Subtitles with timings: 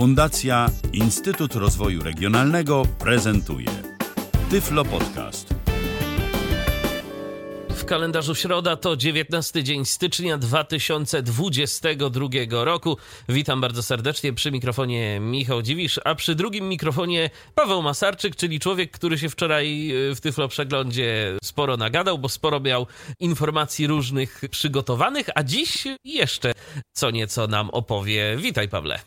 [0.00, 3.68] Fundacja Instytut Rozwoju Regionalnego prezentuje
[4.50, 5.54] Tyflo Podcast.
[7.68, 12.28] W kalendarzu środa to 19 dzień stycznia 2022
[12.64, 12.96] roku.
[13.28, 18.90] Witam bardzo serdecznie przy mikrofonie Michał Dziwisz, a przy drugim mikrofonie Paweł Masarczyk, czyli człowiek,
[18.90, 22.86] który się wczoraj e, w Tyflo Przeglądzie sporo nagadał, bo sporo miał
[23.18, 26.52] informacji różnych przygotowanych, a dziś jeszcze
[26.92, 28.36] co nieco nam opowie.
[28.36, 29.00] Witaj Pawle.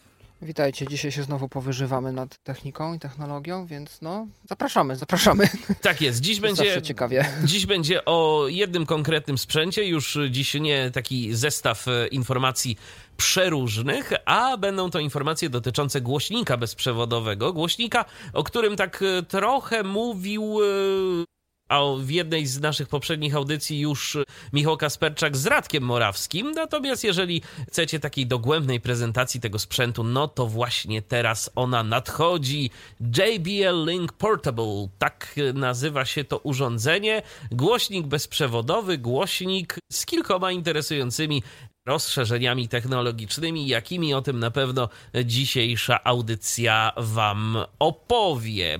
[0.43, 5.49] Witajcie, dzisiaj się znowu powyżywamy nad techniką i technologią, więc no, zapraszamy, zapraszamy.
[5.81, 7.25] Tak jest, dziś będzie, ciekawie.
[7.43, 12.77] dziś będzie o jednym konkretnym sprzęcie, już dziś nie taki zestaw e, informacji
[13.17, 20.59] przeróżnych, a będą to informacje dotyczące głośnika bezprzewodowego, głośnika, o którym tak e, trochę mówił
[20.61, 21.33] e,
[21.73, 24.17] a w jednej z naszych poprzednich audycji już
[24.53, 26.51] Michał Kasperczak z Radkiem Morawskim.
[26.51, 32.69] Natomiast jeżeli chcecie takiej dogłębnej prezentacji tego sprzętu, no to właśnie teraz ona nadchodzi.
[32.99, 37.21] JBL Link Portable, tak nazywa się to urządzenie.
[37.51, 41.43] Głośnik bezprzewodowy, głośnik z kilkoma interesującymi
[41.85, 44.89] rozszerzeniami technologicznymi, jakimi o tym na pewno
[45.25, 48.79] dzisiejsza audycja Wam opowie.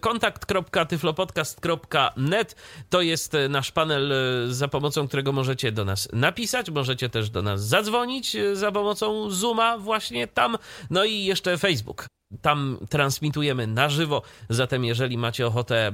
[0.00, 2.56] Kontakt.tyflopodcast.net
[2.90, 4.12] to jest nasz panel,
[4.48, 9.78] za pomocą którego możecie do nas napisać, możecie też do nas zadzwonić za pomocą Zooma
[9.78, 10.58] właśnie tam,
[10.90, 12.06] no i jeszcze Facebook.
[12.42, 15.92] Tam transmitujemy na żywo, zatem jeżeli macie ochotę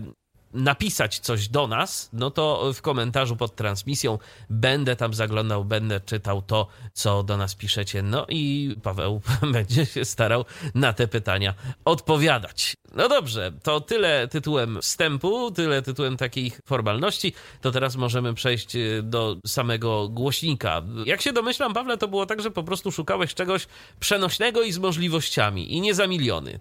[0.54, 4.18] napisać coś do nas, no to w komentarzu pod transmisją
[4.50, 8.02] będę tam zaglądał, będę czytał to, co do nas piszecie.
[8.02, 9.20] No i Paweł
[9.52, 11.54] będzie się starał na te pytania
[11.84, 12.74] odpowiadać.
[12.94, 17.32] No dobrze, to tyle tytułem wstępu, tyle tytułem takich formalności.
[17.60, 20.82] To teraz możemy przejść y, do samego głośnika.
[21.04, 23.66] Jak się domyślam, Pawle, to było tak, że po prostu szukałeś czegoś
[24.00, 26.58] przenośnego i z możliwościami i nie za miliony.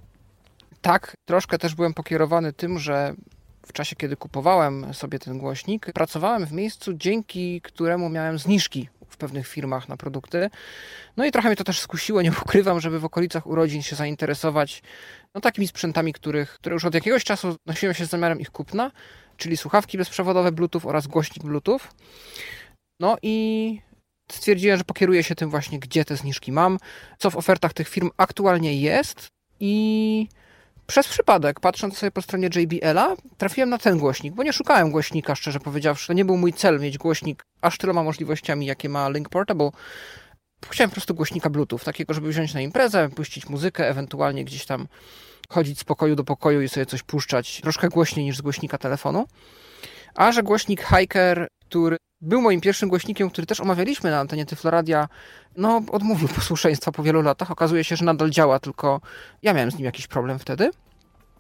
[0.82, 3.16] Tak, troszkę też byłem pokierowany tym, że
[3.68, 9.18] w czasie, kiedy kupowałem sobie ten głośnik, pracowałem w miejscu, dzięki któremu miałem zniżki w
[9.18, 10.50] pewnych firmach na produkty.
[11.18, 14.84] No i trochę mnie to też skusiło, nie ukrywam, żeby w okolicach urodzin się zainteresować
[15.36, 18.92] no, takimi sprzętami, których, które już od jakiegoś czasu nosiłem się z zamiarem ich kupna,
[19.38, 21.80] czyli słuchawki bezprzewodowe Bluetooth oraz głośnik Bluetooth.
[23.00, 23.80] No i
[24.32, 26.78] stwierdziłem, że pokieruję się tym właśnie, gdzie te zniżki mam,
[27.18, 29.28] co w ofertach tych firm aktualnie jest
[29.60, 30.28] i
[30.88, 35.36] przez przypadek, patrząc sobie po stronie JBL-a, trafiłem na ten głośnik, bo nie szukałem głośnika,
[35.36, 36.08] szczerze powiedziawszy.
[36.08, 39.70] To nie był mój cel mieć głośnik aż tyloma możliwościami, jakie ma Link Portable.
[40.70, 44.88] Chciałem po prostu głośnika Bluetooth, takiego, żeby wziąć na imprezę, puścić muzykę, ewentualnie gdzieś tam
[45.50, 49.26] chodzić z pokoju do pokoju i sobie coś puszczać troszkę głośniej niż z głośnika telefonu.
[50.16, 55.08] A że głośnik Hiker, który był moim pierwszym głośnikiem, który też omawialiśmy na antenie Tyfloradia,
[55.58, 57.52] no odmówił posłuszeństwa po wielu latach.
[57.52, 59.02] Okazuje się, że nadal działa, tylko
[59.44, 60.70] ja miałem z nim jakiś problem wtedy.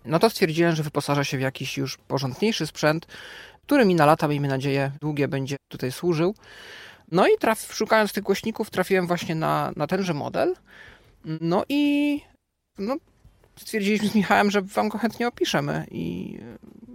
[0.06, 3.08] No to stwierdziłem, że wyposażę się w jakiś już porządniejszy sprzęt,
[3.66, 6.36] który mi na lata, miejmy nadzieję, długie będzie tutaj służył.
[7.12, 10.56] No i traf, szukając tych głośników, trafiłem właśnie na, na tenże model.
[11.26, 12.22] No i
[12.78, 12.96] no,
[13.57, 16.38] stwierdziliśmy z Michałem, że wam go chętnie opiszemy i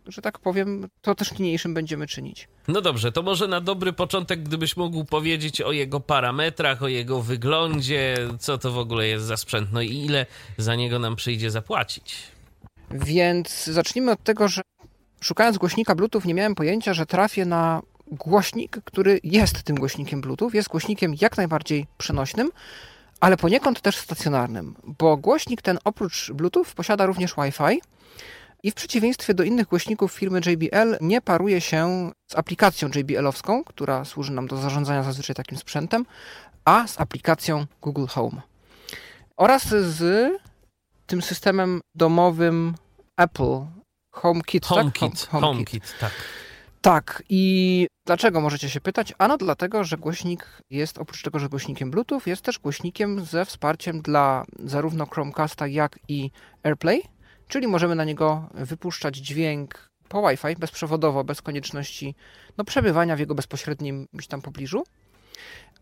[0.06, 2.48] że tak powiem, to też niniejszym będziemy czynić.
[2.68, 7.22] No dobrze, to może na dobry początek, gdybyś mógł powiedzieć o jego parametrach, o jego
[7.22, 10.26] wyglądzie, co to w ogóle jest za sprzęt, no i ile
[10.58, 12.18] za niego nam przyjdzie zapłacić.
[12.90, 14.62] Więc zacznijmy od tego, że
[15.20, 20.50] szukając głośnika Bluetooth nie miałem pojęcia, że trafię na głośnik, który jest tym głośnikiem Bluetooth,
[20.54, 22.50] jest głośnikiem jak najbardziej przenośnym,
[23.22, 27.82] ale poniekąd też stacjonarnym, bo głośnik ten oprócz Bluetooth posiada również Wi-Fi
[28.62, 34.04] i w przeciwieństwie do innych głośników firmy JBL nie paruje się z aplikacją JBL-owską, która
[34.04, 36.06] służy nam do zarządzania zazwyczaj takim sprzętem,
[36.64, 38.42] a z aplikacją Google Home.
[39.36, 40.32] Oraz z
[41.06, 42.74] tym systemem domowym
[43.16, 43.66] Apple
[44.14, 44.66] HomeKit.
[44.66, 45.30] HomeKit, tak?
[45.30, 45.82] Home, HomeKit.
[45.82, 46.12] HomeKit, tak.
[46.82, 49.14] Tak, i dlaczego możecie się pytać?
[49.18, 54.00] Ano dlatego, że głośnik jest, oprócz tego, że głośnikiem Bluetooth, jest też głośnikiem ze wsparciem
[54.00, 56.30] dla zarówno Chromecasta, jak i
[56.62, 57.02] AirPlay,
[57.48, 62.14] czyli możemy na niego wypuszczać dźwięk po Wi-Fi, bezprzewodowo, bez konieczności
[62.58, 64.84] no, przebywania w jego bezpośrednim gdzieś tam pobliżu,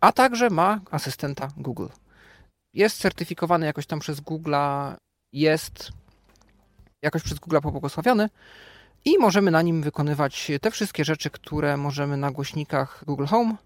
[0.01, 1.87] a także ma asystenta Google.
[2.75, 4.95] Jest certyfikowany jakoś tam przez Google'a,
[5.33, 5.93] jest
[7.03, 8.29] jakoś przez Google'a pobłogosławiony,
[9.05, 13.57] i możemy na nim wykonywać te wszystkie rzeczy, które możemy na głośnikach Google Home.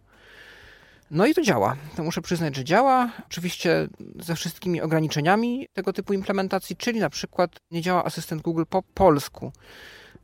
[1.11, 1.77] No i to działa.
[1.97, 3.11] To muszę przyznać, że działa.
[3.27, 3.89] Oczywiście
[4.21, 9.53] ze wszystkimi ograniczeniami tego typu implementacji, czyli na przykład nie działa asystent Google po polsku.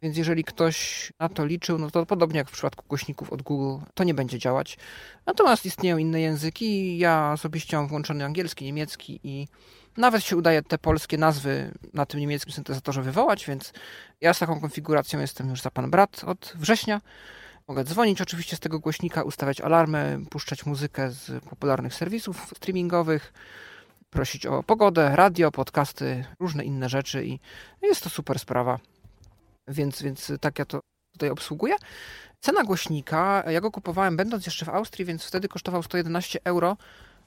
[0.03, 3.85] Więc jeżeli ktoś na to liczył, no to podobnie jak w przypadku głośników od Google,
[3.95, 4.79] to nie będzie działać.
[5.27, 6.99] Natomiast istnieją inne języki.
[6.99, 9.49] Ja osobiście mam włączony angielski, niemiecki i
[9.97, 13.73] nawet się udaje te polskie nazwy na tym niemieckim syntezatorze wywołać, więc
[14.21, 17.01] ja z taką konfiguracją jestem już za pan brat od września.
[17.69, 23.33] Mogę dzwonić oczywiście z tego głośnika, ustawiać alarmy, puszczać muzykę z popularnych serwisów streamingowych,
[24.11, 27.41] prosić o pogodę, radio, podcasty, różne inne rzeczy i
[27.83, 28.79] jest to super sprawa.
[29.69, 30.81] Więc, więc tak ja to
[31.13, 31.75] tutaj obsługuję.
[32.41, 36.77] Cena głośnika, ja go kupowałem będąc jeszcze w Austrii, więc wtedy kosztował 111 euro.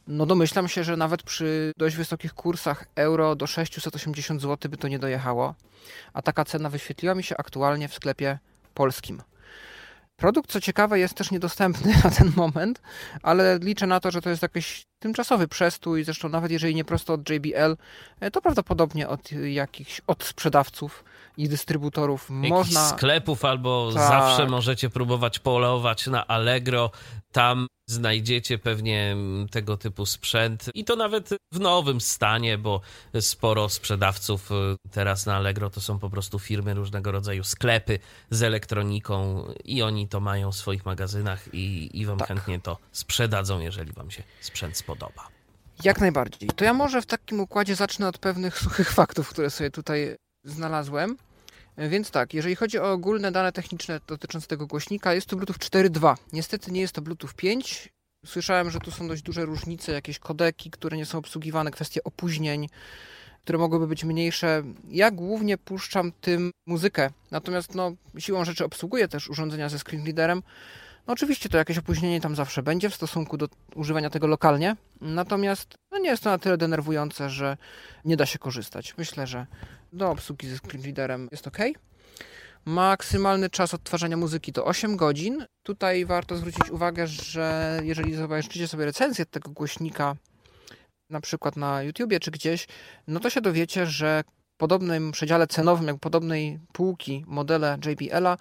[0.08, 4.88] No domyślam się, że nawet przy dość wysokich kursach euro do 680 zł by to
[4.88, 5.56] nie dojechało.
[6.14, 8.40] A taka cena wyświetliła mi się aktualnie w sklepie
[8.74, 9.22] polskim.
[10.16, 12.82] Produkt, co ciekawe, jest też niedostępny na ten moment,
[13.24, 16.04] ale liczę na to, że to jest jakiś tymczasowy przestój.
[16.04, 17.78] Zresztą, nawet jeżeli nie prosto od JBL,
[18.20, 21.04] e, to prawdopodobnie od jakichś od sprzedawców
[21.38, 22.90] i dystrybutorów Jakichś można.
[22.90, 24.08] sklepów albo Tak.
[24.08, 26.92] zawsze możecie próbować polować na Allegro.
[27.32, 32.82] Tam znajdziecie pewnie mm, tego typu sprzęt i to nawet w nowym stanie, bo
[33.20, 34.54] sporo sprzedawców y,
[34.92, 38.00] teraz na Allegro to są po prostu firmy różnego rodzaju sklepy
[38.30, 42.28] z elektroniką i oni to mają w swoich magazynach i, i wam Tak.
[42.28, 45.28] chętnie to sprzedadzą, jeżeli wam się sprzęt spodoba.
[45.84, 46.50] Jak najbardziej.
[46.56, 51.18] To ja może w takim układzie zacznę od pewnych suchych faktów, które sobie tutaj znalazłem.
[51.76, 55.58] E, Więc tak, jeżeli chodzi o ogólne dane techniczne dotyczące tego głośnika, jest to Bluetooth
[55.60, 56.16] 4.2.
[56.34, 57.90] Niestety nie jest to Bluetooth 5.
[58.26, 62.68] Słyszałem, że tu są dość duże różnice, jakieś kodeki, które nie są obsługiwane, kwestie opóźnień,
[63.44, 64.64] które mogłyby być mniejsze.
[64.90, 70.44] Ja głównie puszczam tym muzykę, natomiast no, siłą rzeczy obsługuję też urządzenia ze screen readerem.
[71.08, 75.76] No oczywiście to jakieś opóźnienie tam zawsze będzie w stosunku do używania tego lokalnie, natomiast
[75.92, 77.58] no nie jest to na tyle denerwujące, że
[78.06, 78.98] nie da się korzystać.
[78.98, 79.46] Myślę, że
[79.94, 81.58] do obsługi ze screen readerem jest ok.
[82.66, 85.46] Maksymalny czas odtwarzania muzyki to 8 godzin.
[85.64, 90.16] Tutaj warto zwrócić uwagę, że jeżeli zobaczycie sobie recenzję tego głośnika,
[91.10, 92.68] na przykład na YouTubie czy gdzieś,
[93.08, 94.24] no to się dowiecie, że
[94.64, 98.38] podobnym przedziale cenowym, jak podobnej półki modele JBL-a,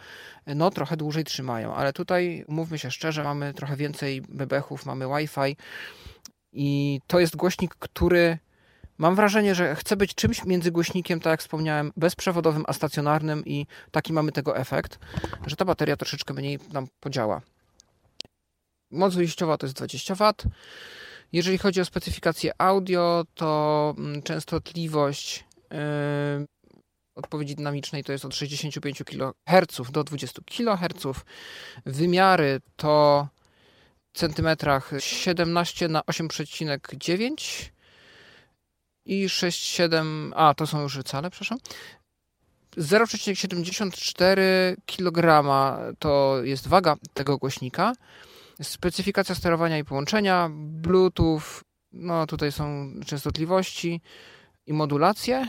[0.47, 5.57] no trochę dłużej trzymają, ale tutaj mówmy się szczerze, mamy trochę więcej bebechów, mamy Wi-Fi
[6.53, 8.39] i to jest głośnik, który
[8.99, 13.67] mam wrażenie, że chce być czymś między głośnikiem, tak jak wspomniałem, bezprzewodowym, a stacjonarnym i
[13.91, 14.99] taki mamy tego efekt,
[15.47, 17.41] że ta bateria troszeczkę mniej nam podziała.
[18.91, 20.33] Moc wyjściowa to jest 20 W.
[21.33, 25.45] Jeżeli chodzi o specyfikację audio, to mm, częstotliwość
[27.15, 31.07] odpowiedzi dynamicznej to jest od 65 kHz do 20 kHz.
[31.87, 33.29] Wymiary to
[34.13, 37.71] w centymetrach 17 na 8,9
[39.05, 41.59] i 6,7, a to są już cale, przepraszam.
[42.77, 44.41] 0,74
[44.87, 45.45] kg
[45.99, 47.93] to jest waga tego głośnika.
[48.63, 51.41] Specyfikacja sterowania i połączenia, Bluetooth,
[51.93, 54.01] no tutaj są częstotliwości
[54.67, 55.49] i modulacje.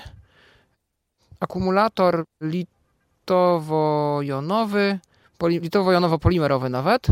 [1.40, 5.00] Akumulator litowo-jonowy,
[5.38, 7.08] poli, litowo-jonowo-polimerowy nawet.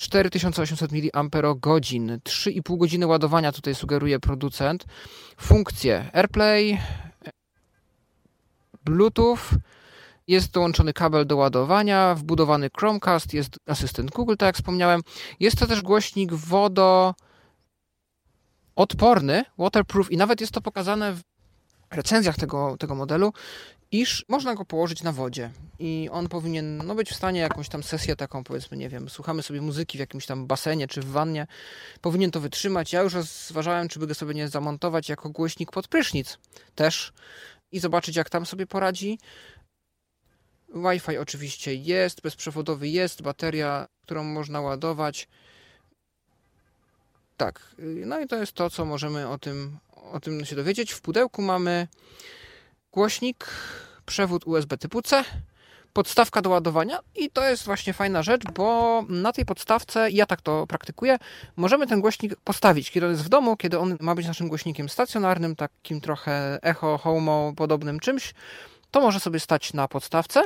[0.00, 1.00] 4800 mAh,
[2.24, 4.84] 3,5 godziny ładowania tutaj sugeruje producent.
[5.36, 6.80] Funkcje AirPlay,
[8.84, 9.38] Bluetooth,
[10.28, 15.00] jest dołączony kabel do ładowania, wbudowany Chromecast, jest asystent Google, tak jak wspomniałem.
[15.40, 16.32] Jest to też głośnik
[18.80, 21.22] wodoodporny, waterproof i nawet jest to pokazane w
[21.90, 23.32] recenzjach tego, tego modelu,
[23.90, 27.82] iż można go położyć na wodzie i on powinien no, być w stanie jakąś tam
[27.82, 31.46] sesję taką, powiedzmy, nie wiem, słuchamy sobie muzyki w jakimś tam basenie czy w wannie,
[32.00, 32.92] powinien to wytrzymać.
[32.92, 36.38] Ja już rozważałem, czy by go sobie nie zamontować jako głośnik pod prysznic
[36.74, 37.12] też
[37.72, 39.18] i zobaczyć, jak tam sobie poradzi.
[40.74, 45.28] Wi-Fi oczywiście jest, bezprzewodowy jest, bateria, którą można ładować.
[47.40, 49.78] Tak, no i to jest to, co możemy o tym,
[50.12, 50.92] o tym się dowiedzieć.
[50.92, 51.88] W pudełku mamy
[52.92, 53.46] głośnik,
[54.06, 55.24] przewód USB typu C,
[55.92, 60.40] podstawka do ładowania i to jest właśnie fajna rzecz, bo na tej podstawce, ja tak
[60.42, 61.18] to praktykuję,
[61.56, 64.88] możemy ten głośnik postawić, kiedy on jest w domu, kiedy on ma być naszym głośnikiem
[64.88, 68.34] stacjonarnym, takim trochę echo, homo podobnym czymś,
[68.90, 70.44] to może sobie stać na podstawce,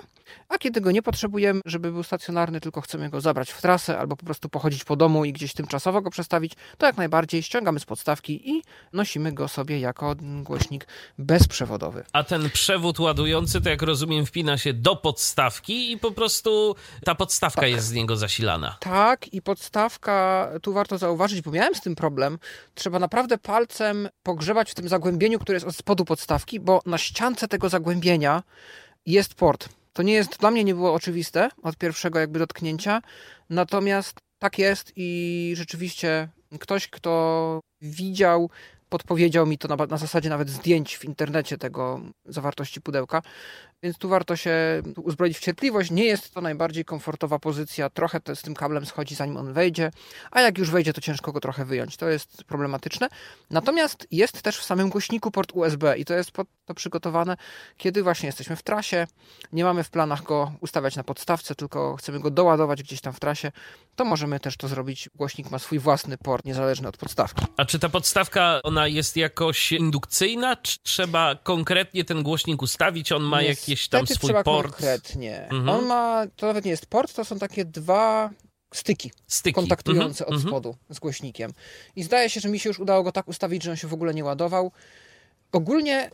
[0.48, 4.16] a kiedy go nie potrzebujemy, żeby był stacjonarny, tylko chcemy go zabrać w trasę albo
[4.16, 7.84] po prostu pochodzić po domu i gdzieś tymczasowo go przestawić, to jak najbardziej ściągamy z
[7.84, 8.62] podstawki i
[8.92, 10.86] nosimy go sobie jako głośnik
[11.18, 12.04] bezprzewodowy.
[12.12, 17.14] A ten przewód ładujący, to jak rozumiem, wpina się do podstawki i po prostu ta
[17.14, 17.70] podstawka Tak.
[17.70, 18.76] jest z niego zasilana.
[18.80, 22.38] Tak, i podstawka, tu warto zauważyć, bo miałem z tym problem.
[22.74, 27.48] Trzeba naprawdę palcem pogrzebać w tym zagłębieniu, które jest od spodu podstawki, bo na ściance
[27.48, 28.42] tego zagłębienia
[29.06, 29.68] jest port.
[29.94, 33.02] To nie jest, dla mnie nie było oczywiste od pierwszego jakby dotknięcia,
[33.50, 36.28] natomiast tak jest i rzeczywiście
[36.60, 38.50] ktoś, kto widział
[38.88, 43.22] podpowiedział mi to na, na, zasadzie nawet zdjęć w internecie tego zawartości pudełka,
[43.84, 45.90] więc tu warto się uzbroić w cierpliwość.
[45.90, 49.90] Nie jest to najbardziej komfortowa pozycja, trochę z tym kablem schodzi zanim on wejdzie,
[50.30, 51.96] a jak już wejdzie, to ciężko go trochę wyjąć.
[51.96, 53.08] To jest problematyczne.
[53.50, 57.36] Natomiast jest też w samym głośniku port USB i to jest pod to przygotowane,
[57.76, 59.06] kiedy właśnie jesteśmy w trasie,
[59.52, 63.20] nie mamy w planach go ustawiać na podstawce, tylko chcemy go doładować gdzieś tam w
[63.20, 63.52] trasie,
[63.96, 65.08] to możemy też to zrobić.
[65.14, 67.44] Głośnik ma swój własny port, niezależny od podstawki.
[67.56, 73.12] A czy ta podstawka, ona jest jakoś indukcyjna, czy trzeba konkretnie ten głośnik ustawić?
[73.12, 74.70] On ma Niestety jakiś tam swój trzeba port?
[74.70, 75.42] konkretnie.
[75.42, 75.68] Mhm.
[75.68, 78.30] On ma, to nawet nie jest port, to są takie dwa
[78.74, 79.54] styki, styki.
[79.54, 80.42] kontaktujące mhm.
[80.42, 81.52] od spodu z głośnikiem.
[81.96, 83.94] I zdaje się, że mi się już udało go tak ustawić, że on się w
[83.94, 84.72] ogóle nie ładował.
[85.52, 86.10] Ogólnie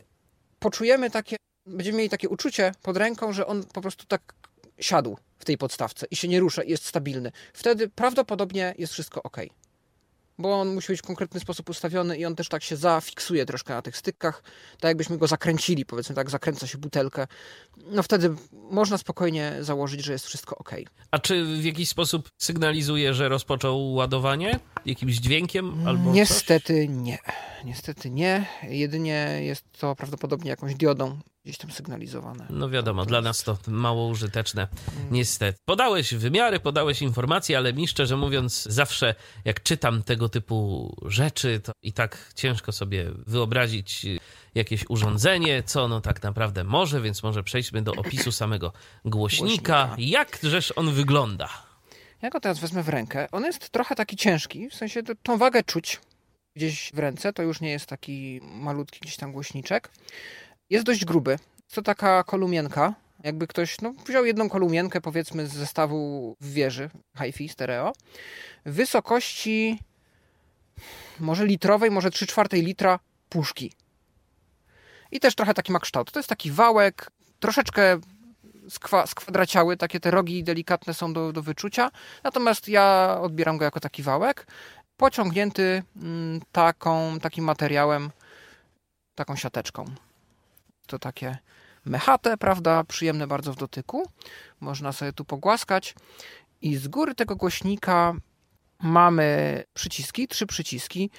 [0.59, 4.33] poczujemy takie, będziemy mieli takie uczucie pod ręką, że on po prostu tak
[4.79, 7.31] siadł w tej podstawce i się nie rusza i jest stabilny.
[7.53, 9.37] Wtedy prawdopodobnie jest wszystko ok
[10.41, 13.73] bo on musi być w konkretny sposób ustawiony i on też tak się zafiksuje troszkę
[13.73, 14.43] na tych stykach,
[14.79, 17.27] tak jakbyśmy go zakręcili, powiedzmy tak, zakręca się butelkę.
[17.87, 20.71] No wtedy można spokojnie założyć, że jest wszystko ok.
[21.11, 24.59] A czy w jakiś sposób sygnalizuje, że rozpoczął ładowanie?
[24.85, 26.95] Jakimś dźwiękiem albo Niestety coś?
[26.97, 27.17] nie.
[27.65, 28.45] Niestety nie.
[28.63, 32.47] Jedynie jest to prawdopodobnie jakąś diodą gdzieś tam sygnalizowane.
[32.49, 34.67] No wiadomo, dla nas to mało użyteczne,
[35.11, 35.59] niestety.
[35.65, 41.71] Podałeś wymiary, podałeś informacje, ale mi szczerze mówiąc, zawsze jak czytam tego typu rzeczy, to
[41.83, 44.05] i tak ciężko sobie wyobrazić
[44.55, 48.73] jakieś urządzenie, co ono tak naprawdę może, więc może przejdźmy do opisu samego
[49.05, 49.85] głośnika.
[49.85, 49.95] głośnika.
[49.97, 51.49] Jakżeż on wygląda?
[52.21, 53.27] Ja go teraz wezmę w rękę.
[53.31, 55.99] On jest trochę taki ciężki, w sensie tą wagę czuć
[56.55, 59.89] gdzieś w ręce, to już nie jest taki malutki gdzieś tam głośniczek.
[60.71, 61.39] Jest dość gruby.
[61.73, 62.93] To taka kolumienka.
[63.23, 67.93] Jakby ktoś no, wziął jedną kolumienkę, powiedzmy, z zestawu w wieży hi-fi stereo.
[68.65, 69.79] Wysokości
[71.19, 72.99] może litrowej, może 3 czwartej litra
[73.29, 73.73] puszki.
[75.11, 76.11] I też trochę taki ma kształt.
[76.11, 77.99] To jest taki wałek, troszeczkę
[78.69, 81.91] skwa, skwadraciały, takie te rogi delikatne są do, do wyczucia.
[82.23, 84.47] Natomiast ja odbieram go jako taki wałek,
[84.97, 88.09] pociągnięty mm, taką, takim materiałem,
[89.15, 89.85] taką siateczką
[90.91, 91.37] to takie
[91.85, 94.09] mechate, prawda, przyjemne bardzo w dotyku.
[94.59, 95.95] Można sobie tu pogłaskać.
[96.61, 98.13] I z góry tego głośnika
[98.79, 101.09] mamy przyciski, trzy przyciski.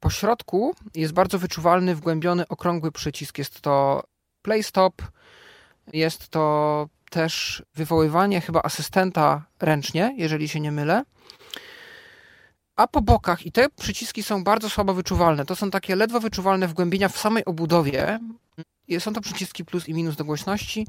[0.00, 3.38] Po środku jest bardzo wyczuwalny, wgłębiony, okrągły przycisk.
[3.38, 4.04] Jest to
[4.42, 5.02] play stop,
[5.92, 11.04] jest to też wywoływanie chyba asystenta ręcznie, jeżeli się nie mylę.
[12.76, 16.68] A po bokach, i te przyciski są bardzo słabo wyczuwalne, to są takie ledwo wyczuwalne
[16.68, 18.18] wgłębienia w samej obudowie,
[18.98, 20.86] są to przyciski plus i minus do głośności,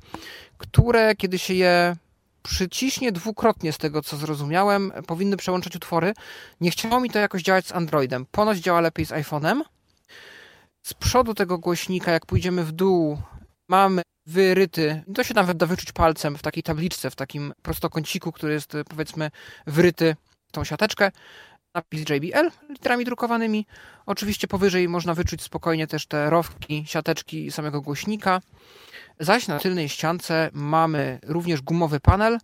[0.57, 1.95] które kiedy się je
[2.43, 6.13] przyciśnie dwukrotnie z tego, co zrozumiałem, powinny przełączać utwory.
[6.61, 8.25] Nie chciało mi to jakoś działać z Androidem.
[8.31, 9.61] Ponoć działa lepiej z iPhone'em.
[10.83, 13.21] Z przodu tego głośnika, jak pójdziemy w dół,
[13.69, 18.53] mamy wyryty, to się nawet da wyczuć palcem w takiej tabliczce, w takim prostokąciku, który
[18.53, 19.31] jest powiedzmy
[19.67, 20.15] wryty
[20.47, 21.11] w tą siateczkę
[21.73, 23.65] napis JBL literami drukowanymi.
[24.05, 28.41] Oczywiście powyżej można wyczuć spokojnie też te rowki, siateczki samego głośnika.
[29.19, 32.39] Zaś na tylnej ściance mamy również gumowy panel.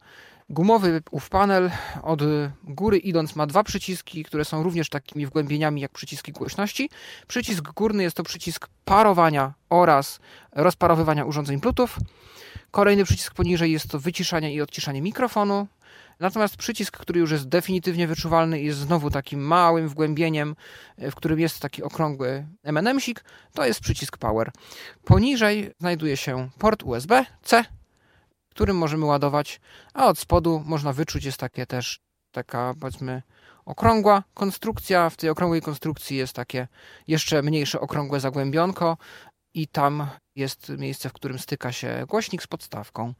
[0.49, 1.71] Gumowy ów panel
[2.03, 2.21] od
[2.63, 6.89] góry idąc ma dwa przyciski, które są również takimi wgłębieniami jak przyciski głośności.
[7.27, 10.19] Przycisk górny jest to przycisk parowania oraz
[10.51, 11.89] rozparowywania urządzeń Bluetooth.
[12.71, 15.67] Kolejny przycisk poniżej jest to wyciszanie i odciszanie mikrofonu.
[16.19, 20.55] Natomiast przycisk, który już jest definitywnie wyczuwalny i jest znowu takim małym wgłębieniem,
[20.97, 23.19] e, w którym jest taki okrągły M&M'sik,
[23.53, 24.51] to jest przycisk Power.
[25.05, 27.65] Poniżej znajduje się port USB-C,
[28.49, 29.61] którym możemy ładować,
[29.93, 31.99] a od spodu można wyczuć jest takie też
[32.31, 33.21] taka powiedzmy
[33.65, 35.09] okrągła konstrukcja.
[35.09, 36.67] W tej okrągłej konstrukcji jest takie
[37.07, 38.97] jeszcze mniejsze okrągłe zagłębionko
[39.53, 43.13] i tam jest miejsce, w którym styka się głośnik z podstawką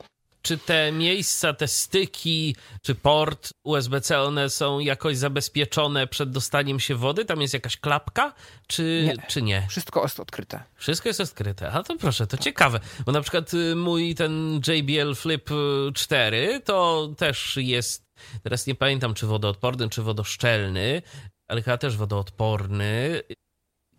[0.45, 6.95] czy te miejsca, te styki, czy port USB-C, one są jakoś zabezpieczone przed dostaniem się
[6.95, 7.25] wody?
[7.25, 8.33] Tam jest jakaś klapka,
[8.67, 9.27] czy nie?
[9.27, 9.67] Czy nie?
[9.69, 10.63] Wszystko jest odkryte.
[10.75, 11.71] Wszystko jest odkryte.
[11.71, 12.79] A to proszę, to ciekawe.
[13.05, 15.49] Bo na przykład y, mój ten JBL Flip
[15.95, 18.05] 4 to też jest,
[18.43, 21.01] teraz nie pamiętam, czy wodoodporny, czy wodoszczelny,
[21.47, 23.21] ale chyba też wodoodporny.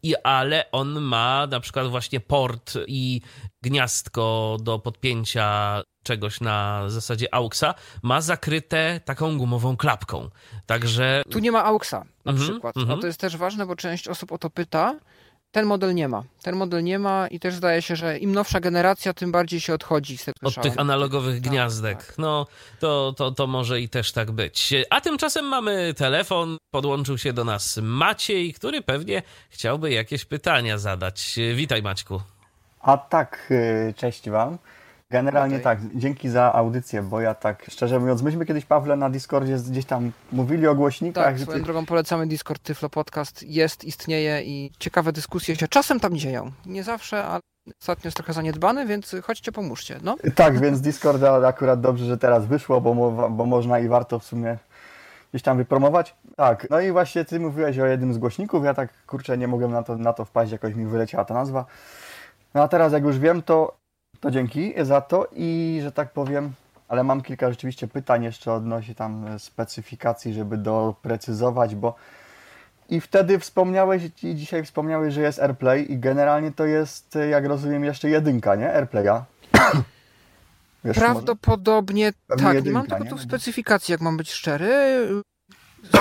[0.06, 3.20] I, ale on ma na przykład właśnie port i
[3.62, 10.30] gniazdko do podpięcia czegoś na zasadzie AUXa, ma zakryte taką gumową klapką.
[10.66, 11.22] Także.
[11.30, 12.76] Tu nie ma AUXa na mm -hmm, przykład.
[12.76, 12.90] Mm -hmm.
[12.90, 14.94] No to jest też ważne, bo część osób o to pyta.
[15.56, 16.22] Ten model nie ma.
[16.42, 19.74] Ten model nie ma i też zdaje się, że im nowsza generacja, tym bardziej się
[19.74, 22.06] odchodzi z tego Od tych analogowych tak, gniazdek.
[22.06, 22.18] Tak.
[22.18, 22.46] No,
[22.80, 24.74] to, to, to może i też tak być.
[24.90, 26.56] A tymczasem mamy telefon.
[26.70, 31.38] Podłączył się do nas Maciej, który pewnie chciałby jakieś pytania zadać.
[31.54, 32.20] Witaj, Maćku.
[32.80, 34.58] A tak, y, cześć Wam.
[35.10, 39.56] Generalnie tak, dzięki za audycję, bo ja tak, szczerze mówiąc, myśmy kiedyś, Pawle, na Discordzie
[39.56, 41.24] gdzieś tam mówili o głośnikach.
[41.24, 41.64] Tak, swoją ty...
[41.64, 43.42] drogą polecamy Discord Tyflo Podcast.
[43.42, 46.50] Jest, istnieje i ciekawe dyskusje się czasem tam dzieją.
[46.66, 47.40] Nie zawsze, ale
[47.80, 49.98] ostatnio jest trochę zaniedbany, więc chodźcie, pomóżcie.
[50.02, 50.16] No.
[50.34, 52.94] Tak, więc Discord akurat dobrze, że teraz wyszło, bo,
[53.30, 54.58] bo można i warto w sumie
[55.30, 56.14] gdzieś tam wypromować.
[56.36, 59.72] Tak, no i właśnie ty mówiłeś o jednym z głośników, ja tak, kurczę, nie mogłem
[59.72, 61.64] na to, na to wpaść, jakoś mi wyleciała ta nazwa.
[62.54, 63.76] No a teraz jak już wiem, to
[64.20, 66.52] to dzięki za to i że tak powiem,
[66.88, 71.94] ale mam kilka rzeczywiście pytań jeszcze odnośnie tam e, specyfikacji, żeby doprecyzować, bo
[72.88, 77.46] i wtedy wspomniałeś i dzisiaj wspomniałeś, że jest AirPlay i generalnie to jest, e, jak
[77.46, 78.74] rozumiem, jeszcze jedynka, nie?
[78.74, 79.22] AirPlaya.
[80.84, 85.08] Wiesz, Prawdopodobnie tak, jedynka, nie mam tego tu specyfikacji, jak mam być szczery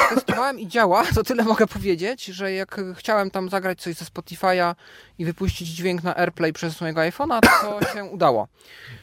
[0.09, 4.75] testowałem i działa, to tyle mogę powiedzieć, że jak chciałem tam zagrać coś ze Spotify'a
[5.19, 8.47] i wypuścić dźwięk na AirPlay przez mojego iPhone'a, to się udało.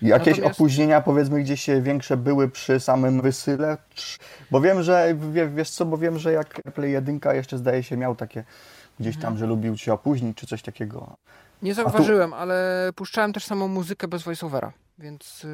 [0.03, 0.61] Jakieś Natomiast...
[0.61, 3.77] opóźnienia powiedzmy gdzieś większe były przy samym wysyle?
[4.51, 5.17] Bo wiem, że
[5.55, 8.45] wiesz co, bo wiem, że jak AirPlay 1 jeszcze zdaje się miał takie
[9.01, 9.39] gdzieś tam, mhm.
[9.39, 11.17] że lubił się opóźnić czy coś takiego.
[11.63, 12.37] Nie zauważyłem, tu...
[12.37, 15.51] ale puszczałem też samą muzykę bez voiceovera, więc yy,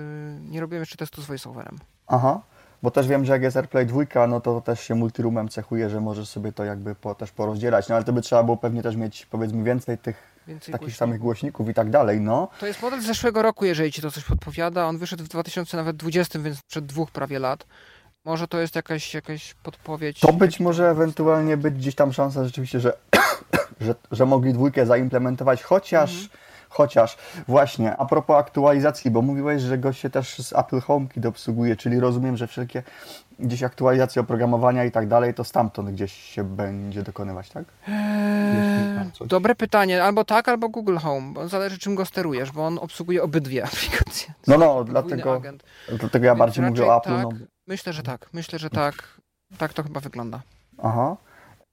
[0.51, 1.79] nie robiłem jeszcze testu z voiceoverem.
[2.07, 2.41] Aha.
[2.83, 6.01] Bo też wiem, że jak jest AirPlay 2, no to też się multiroomem cechuje, że
[6.01, 7.89] możesz sobie to jakby po, też porozdzielać.
[7.89, 10.99] No ale to by trzeba było pewnie też mieć powiedzmy więcej tych więcej takich głośników.
[10.99, 12.49] samych głośników i tak dalej, no.
[12.61, 14.87] To jest model z zeszłego roku, jeżeli ci to coś podpowiada.
[14.87, 17.67] On wyszedł w 2020, więc przed dwóch prawie lat.
[18.25, 20.21] Może to jest jakaś, jakaś podpowiedź.
[20.21, 22.93] To być może ewentualnie być gdzieś tam szansa rzeczywiście, że,
[23.81, 26.29] że, że mogli dwójkę zaimplementować, chociaż mhm.
[26.69, 27.17] Chociaż
[27.49, 32.01] właśnie, a propos aktualizacji, bo mówiłeś, że go się też z Apple HomeKit obsługuje, czyli
[32.01, 32.83] rozumiem, że wszelkie
[33.39, 37.65] gdzieś aktualizacje oprogramowania i tak dalej, to stamtąd gdzieś się będzie dokonywać, tak?
[37.89, 42.79] Eee, dobre pytanie, albo tak, albo Google Home, bo zależy czym go sterujesz, bo on
[42.79, 44.35] obsługuje obydwie aplikacje.
[44.47, 45.43] No, no, dlatego,
[45.89, 47.11] dlatego ja Więc bardziej mówię o Apple.
[47.11, 47.31] Tak, no.
[47.67, 49.19] Myślę, że tak, myślę, że tak.
[49.59, 50.41] Tak to chyba wygląda.
[50.83, 51.17] Aha.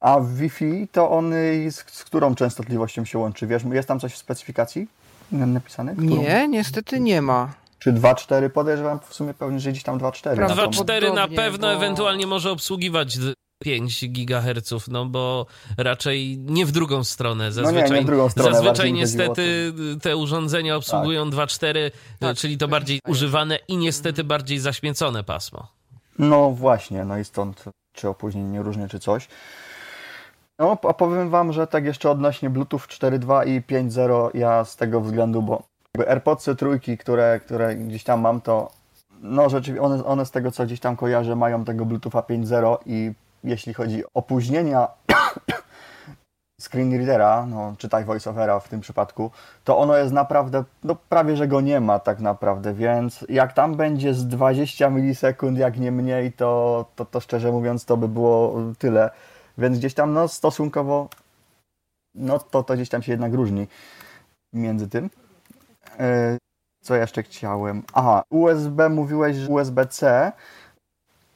[0.05, 1.31] A Wi-Fi to on
[1.69, 3.47] z, z którą częstotliwością się łączy?
[3.47, 4.87] Wiesz, jest tam coś w specyfikacji
[5.31, 5.95] napisane?
[5.95, 6.21] Którą?
[6.21, 7.53] Nie, niestety nie ma.
[7.79, 10.47] Czy 2.4 podejrzewam w sumie pewnie, że gdzieś tam 2.4.
[10.47, 11.73] 2.4 na pewno bo...
[11.73, 13.17] ewentualnie może obsługiwać
[13.63, 15.45] 5 GHz, no bo
[15.77, 17.51] raczej nie w drugą stronę.
[17.51, 21.39] Zazwyczaj, no nie, nie w drugą stronę, zazwyczaj niestety te urządzenia obsługują tak.
[21.39, 25.67] 2.4, tak, czyli to bardziej używane i niestety bardziej zaśmiecone pasmo.
[26.19, 27.63] No właśnie, no i stąd
[27.93, 29.27] czy opóźnienie różne, czy coś.
[30.59, 35.01] No, a powiem Wam, że tak jeszcze odnośnie Bluetooth 4.2 i 5.0, ja z tego
[35.01, 35.63] względu, bo
[36.07, 38.71] AirPodsy trójki, które, które gdzieś tam mam, to
[39.21, 43.13] no rzeczywiście one, one z tego co gdzieś tam kojarzę mają tego Bluetootha 5.0 i
[43.43, 44.87] jeśli chodzi o opóźnienia
[46.65, 49.31] screen readera, no czytaj voiceovera w tym przypadku,
[49.63, 53.75] to ono jest naprawdę, no prawie, że go nie ma tak naprawdę, więc jak tam
[53.75, 58.55] będzie z 20 milisekund, jak nie mniej, to, to, to szczerze mówiąc to by było
[58.79, 59.09] tyle.
[59.57, 61.09] Więc gdzieś tam no, stosunkowo
[62.15, 63.67] no to, to gdzieś tam się jednak różni
[64.53, 65.09] między tym.
[65.99, 66.37] E,
[66.81, 67.83] co jeszcze chciałem?
[67.93, 70.31] Aha, USB mówiłeś, że USB-C,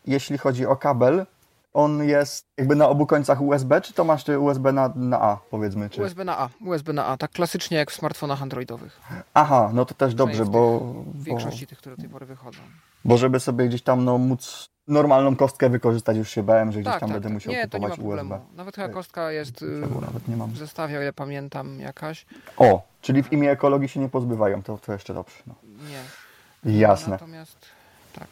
[0.05, 1.25] jeśli chodzi o kabel,
[1.73, 5.37] on jest jakby na obu końcach USB, czy to masz czy USB na, na A,
[5.49, 5.89] powiedzmy?
[5.89, 6.01] Czy...
[6.01, 9.01] USB na A, USB na A, tak klasycznie jak w smartfonach androidowych.
[9.33, 10.79] Aha, no to też dobrze, bo...
[11.05, 12.59] W większości bo, tych, które do tej pory wychodzą.
[13.05, 16.91] Bo żeby sobie gdzieś tam no, móc normalną kostkę wykorzystać, już się bałem, że gdzieś
[16.93, 17.33] tak, tam tak, będę tak.
[17.33, 18.33] musiał nie, kupować to nie ma problemu.
[18.33, 18.57] USB.
[18.57, 19.65] Nawet chyba kostka jest y,
[20.01, 20.51] nawet nie mam.
[20.51, 22.25] w zestawie, o ile pamiętam, jakaś.
[22.57, 25.35] O, czyli w imię ekologii się nie pozbywają, to, to jeszcze dobrze.
[25.47, 25.55] No.
[25.89, 26.79] Nie.
[26.79, 27.11] Jasne.
[27.11, 27.65] Natomiast
[28.13, 28.27] tak.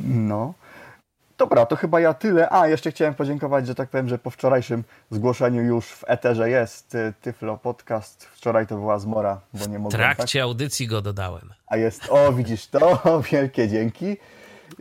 [0.00, 0.54] No.
[1.38, 2.50] Dobra, to chyba ja tyle.
[2.50, 6.94] A, jeszcze chciałem podziękować, że tak powiem, że po wczorajszym zgłoszeniu już w Eterze jest
[6.94, 8.24] y, Tyflo Podcast.
[8.24, 9.90] Wczoraj to była zmora, bo nie mogłem.
[9.90, 10.44] W trakcie tak?
[10.44, 11.52] audycji go dodałem.
[11.66, 14.16] A jest, o widzisz to, wielkie dzięki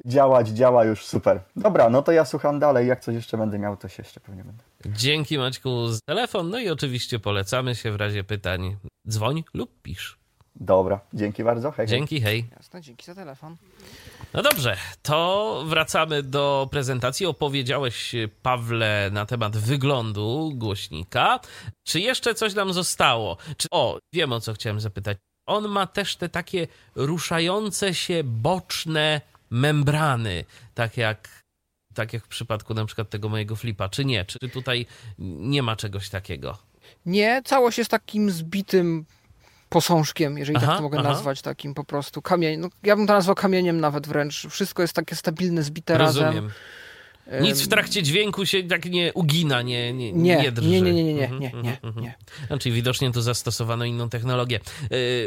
[0.05, 1.39] działać, działa już super.
[1.55, 2.87] Dobra, no to ja słucham dalej.
[2.87, 4.63] Jak coś jeszcze będę miał, to się jeszcze pewnie będę.
[4.85, 6.49] Dzięki Maćku za telefon.
[6.49, 8.77] No i oczywiście polecamy się w razie pytań.
[9.07, 10.17] Dzwoń lub pisz.
[10.59, 11.71] Dobra, dzięki bardzo.
[11.71, 12.45] Hej, dzięki, hej.
[12.57, 13.55] Jasne, dzięki za telefon.
[14.33, 17.25] No dobrze, to wracamy do prezentacji.
[17.25, 21.39] Opowiedziałeś, Pawle, na temat wyglądu głośnika.
[21.87, 23.37] Czy jeszcze coś nam zostało?
[23.57, 23.67] Czy...
[23.71, 25.17] O, wiem o co chciałem zapytać.
[25.47, 31.41] On ma też te takie ruszające się boczne membrany, tak jak,
[31.93, 34.25] tak jak w przypadku na przykład tego mojego flipa, czy nie?
[34.25, 34.85] Czy tutaj
[35.39, 36.57] nie ma czegoś takiego?
[37.05, 39.05] Nie, całość jest takim zbitym
[39.69, 41.09] posążkiem, jeżeli Aha, tak to mogę aha.
[41.09, 42.59] nazwać, takim po prostu kamień.
[42.59, 44.47] No, ja bym to nazwał kamieniem nawet wręcz.
[44.49, 46.51] Wszystko jest takie stabilne, zbite razem.
[47.41, 50.69] Nic w trakcie dźwięku się tak nie ugina, nie, nie, Nie, nie drży.
[50.69, 52.05] nie, nie, nie, nie, nie, Mhm, nie, nie, mhm.
[52.51, 52.57] nie.
[52.59, 54.59] Czyli widocznie tu zastosowano inną technologię.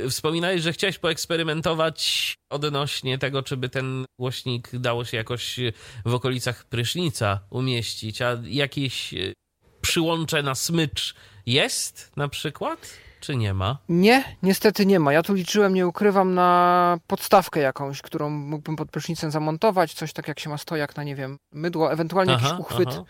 [0.02, 5.60] Yy, wspominałeś, że chciałeś poeksperymentować odnośnie tego, czy by ten głośnik dało się jakoś
[6.04, 9.32] w okolicach prysznica umieścić, a jakieś yy,
[9.80, 11.14] przyłącze na smycz
[11.46, 13.78] jest na przykład, czy nie ma?
[13.88, 15.12] Nie, niestety nie ma.
[15.12, 20.28] Ja tu liczyłem, nie ukrywam, na podstawkę jakąś, którą mógłbym pod prysznicem zamontować, coś tak
[20.28, 23.04] jak się ma stojak na, nie wiem, mydło, ewentualnie jakiś uchwyt, aha.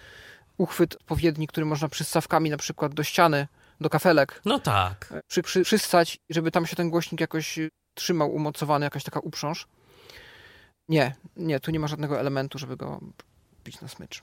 [0.58, 3.48] uchwyt odpowiedni, który można przystawkami na przykład do ściany,
[3.80, 5.14] do kafelek No tak.
[5.26, 7.58] przy, przy, przystać, żeby tam się ten głośnik jakoś
[7.94, 9.66] trzymał umocowany, jakaś taka uprząż.
[10.88, 13.00] Nie, nie, tu nie ma żadnego elementu, żeby go
[13.64, 14.22] bić na smycz.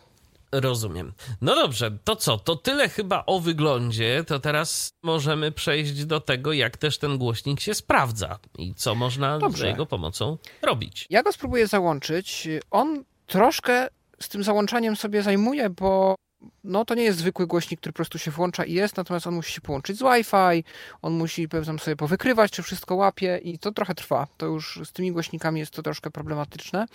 [0.51, 1.13] Rozumiem.
[1.41, 2.37] No dobrze, to co?
[2.37, 4.23] To tyle chyba o wyglądzie.
[4.27, 9.39] To teraz możemy przejść do tego, jak też ten głośnik się sprawdza i co można
[9.39, 9.57] Dobrze.
[9.57, 11.05] za jego pomocą robić.
[11.09, 12.47] Ja go spróbuję załączyć.
[12.71, 13.87] On troszkę
[14.19, 16.15] z tym załączaniem sobie zajmuje, bo
[16.63, 19.35] no, to nie jest zwykły głośnik, który po prostu się włącza i jest, natomiast on
[19.35, 20.63] musi się połączyć z Wi-Fi,
[21.01, 24.27] on musi pewnie sobie powykrywać, czy wszystko łapie i to trochę trwa.
[24.37, 26.85] To już z tymi głośnikami jest to troszkę problematyczne.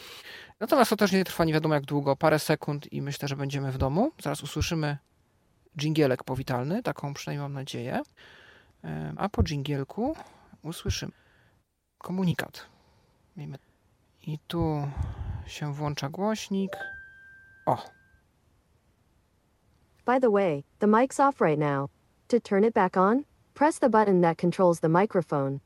[0.61, 3.72] Natomiast to też nie trwa nie wiadomo jak długo, parę sekund i myślę, że będziemy
[3.72, 4.12] w domu.
[4.22, 4.98] Zaraz usłyszymy
[5.78, 8.02] dżingielek powitalny, taką przynajmniej mam nadzieję.
[9.16, 10.16] A po dżingielku
[10.62, 11.12] usłyszymy
[11.98, 12.66] komunikat.
[14.26, 14.88] I tu
[15.46, 16.76] się włącza głośnik.
[17.66, 17.85] O,
[20.06, 21.90] By the way, the mic's off right now.
[22.28, 25.58] To turn it back on, press the button that controls the microphone.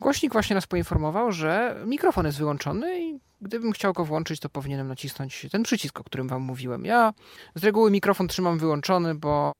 [0.00, 4.88] głośnik właśnie nas poinformował, że mikrofon jest wyłączony i gdybym chciał go włączyć, to powinienem
[4.88, 6.84] nacisnąć ten przycisk, o którym wam mówiłem.
[6.84, 7.12] Ja
[7.54, 9.52] z reguły mikrofon trzymam wyłączony, bo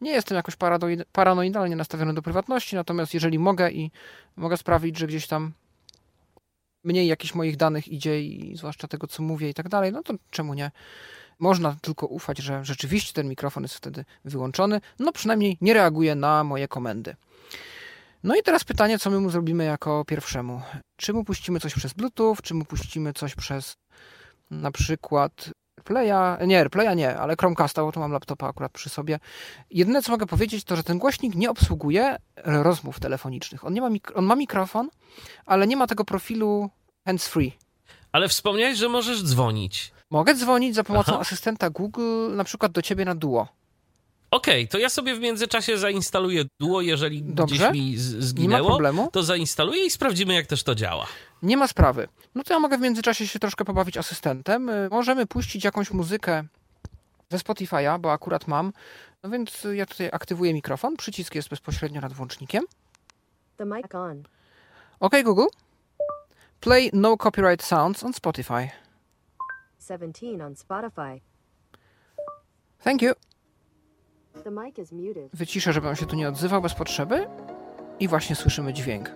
[0.00, 0.56] nie jestem jakoś
[1.12, 3.90] paranoidalnie nastawiony do prywatności, natomiast jeżeli mogę i
[4.36, 5.52] mogę sprawić, że gdzieś tam
[6.84, 10.14] mniej jakichś moich danych idzie i zwłaszcza tego, co mówię i tak dalej, no to
[10.30, 10.70] czemu nie?
[11.40, 16.44] Można tylko ufać, że rzeczywiście ten mikrofon jest wtedy wyłączony, no przynajmniej nie reaguje na
[16.44, 17.16] moje komendy.
[18.22, 20.62] No i teraz pytanie, co my mu zrobimy jako pierwszemu?
[20.96, 23.76] Czy mu puścimy coś przez Bluetooth, czy mu puścimy coś przez
[24.50, 29.18] na przykład AirPlaya, nie AirPlaya nie, ale Chromecasta, bo to mam laptopa akurat przy sobie.
[29.70, 33.64] Jedyne co mogę powiedzieć to, że ten głośnik nie obsługuje rozmów telefonicznych.
[33.64, 34.88] On, nie ma, on ma mikrofon,
[35.46, 36.70] ale nie ma tego profilu
[37.06, 37.52] hands-free.
[38.12, 39.92] Ale wspomniałeś, że możesz dzwonić.
[40.10, 41.20] Mogę dzwonić za pomocą Aha.
[41.20, 43.48] asystenta Google, na przykład do ciebie na Duo.
[44.30, 47.54] Okej, to ja sobie w międzyczasie zainstaluję Duo, jeżeli Dobrze.
[47.70, 49.08] gdzieś mi z- Nie ma zginęło, problemu.
[49.12, 51.06] to zainstaluję i sprawdzimy, jak też to działa.
[51.42, 52.08] Nie ma sprawy.
[52.34, 54.68] No to ja mogę w międzyczasie się troszkę pobawić asystentem.
[54.68, 56.44] Y, Możemy puścić jakąś muzykę
[57.30, 58.72] ze Spotify'a, bo akurat mam.
[59.22, 60.96] No więc ja tutaj aktywuję mikrofon.
[60.96, 62.64] Przycisk jest bezpośrednio nad włącznikiem.
[63.56, 64.22] The mic on.
[65.00, 65.46] OK Google.
[66.60, 68.68] Play No Copyright Sounds on Spotify.
[69.90, 71.20] 17 on Spotify.
[72.84, 73.12] Thank you.
[74.44, 75.30] The mic is muted.
[75.32, 77.26] Wyciszę, żeby on się tu nie odzywał bez potrzeby.
[78.00, 79.10] I właśnie słyszymy dźwięk.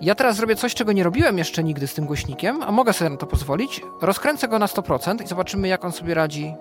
[0.00, 3.10] Ja teraz zrobię coś, czego nie robiłem jeszcze nigdy z tym głośnikiem, a mogę sobie
[3.10, 3.82] na to pozwolić.
[4.00, 6.54] Rozkręcę go na 100% i zobaczymy, jak on sobie radzi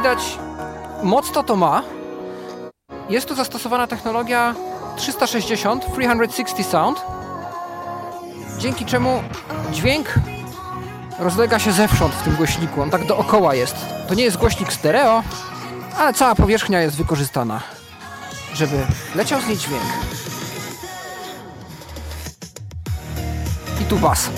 [0.00, 0.38] widać,
[1.02, 1.82] mocno to ma.
[3.08, 4.54] Jest tu zastosowana technologia
[4.96, 7.02] 360, 360 Sound,
[8.58, 9.22] dzięki czemu
[9.72, 10.14] dźwięk
[11.18, 12.82] rozlega się zewsząd w tym głośniku.
[12.82, 13.76] On tak dookoła jest.
[14.08, 15.22] To nie jest głośnik stereo,
[15.98, 17.60] ale cała powierzchnia jest wykorzystana,
[18.54, 19.82] żeby leciał z niej dźwięk.
[23.80, 24.30] I tu bas.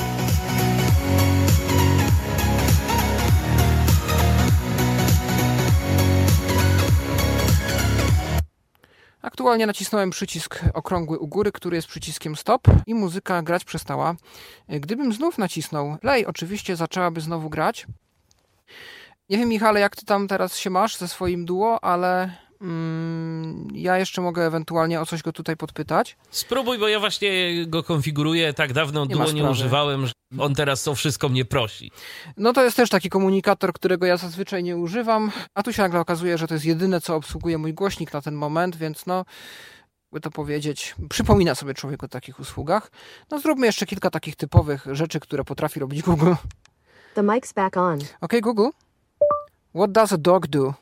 [9.43, 14.15] Aktualnie nacisnąłem przycisk okrągły u góry, który jest przyciskiem stop i muzyka grać przestała.
[14.69, 17.87] Gdybym znów nacisnął play, oczywiście zaczęłaby znowu grać.
[19.29, 22.37] Nie wiem, Michale, jak ty tam teraz się masz ze swoim duo, ale
[23.73, 26.17] ja jeszcze mogę ewentualnie o coś go tutaj podpytać.
[26.31, 27.31] Spróbuj, bo ja właśnie
[27.67, 28.55] go konfiguruję.
[28.55, 31.91] Tak dawno Nie używałem, że on teraz o wszystko mnie prosi.
[32.37, 36.01] No to jest też taki komunikator, którego ja zazwyczaj nie używam, a tu się nagle
[36.01, 39.25] okazuje, że to jest jedyne, co obsługuje mój głośnik na ten moment, więc no,
[40.13, 42.91] by to powiedzieć, przypomina sobie człowiek o takich usługach.
[43.31, 46.33] No zróbmy jeszcze kilka takich typowych rzeczy, które potrafi robić Google.
[47.15, 47.99] The mic's back on.
[48.21, 48.69] Ok, Google.
[49.75, 50.75] What does a dog do?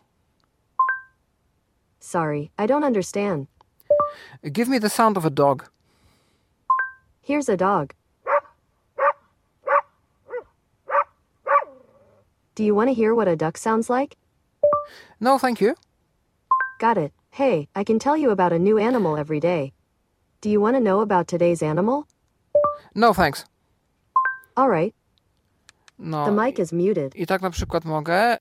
[2.00, 3.46] Sorry, I don't understand.
[4.52, 5.68] Give me the sound of a dog.
[7.22, 7.92] Here's a dog.
[12.54, 14.16] Do you want to hear what a duck sounds like?
[15.20, 15.74] No, thank you.
[16.78, 17.12] Got it.
[17.30, 19.72] Hey, I can tell you about a new animal every day.
[20.40, 22.06] Do you want to know about today's animal?
[22.94, 23.44] No, thanks.
[24.58, 24.94] Alright,
[25.98, 26.24] No.
[26.24, 27.12] the mic is muted.
[27.16, 28.36] I tak na przykład mogę.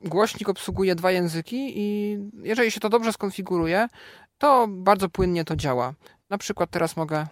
[0.00, 3.88] Głośnik obsługuje dwa języki i jeżeli się to dobrze skonfiguruje,
[4.38, 5.94] to bardzo płynnie to działa.
[6.30, 7.26] Na przykład teraz mogę.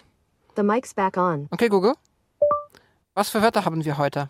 [0.54, 1.46] The mic's back on.
[1.50, 1.92] Okay, Google.
[3.14, 4.26] Was für Wetter haben wir heute?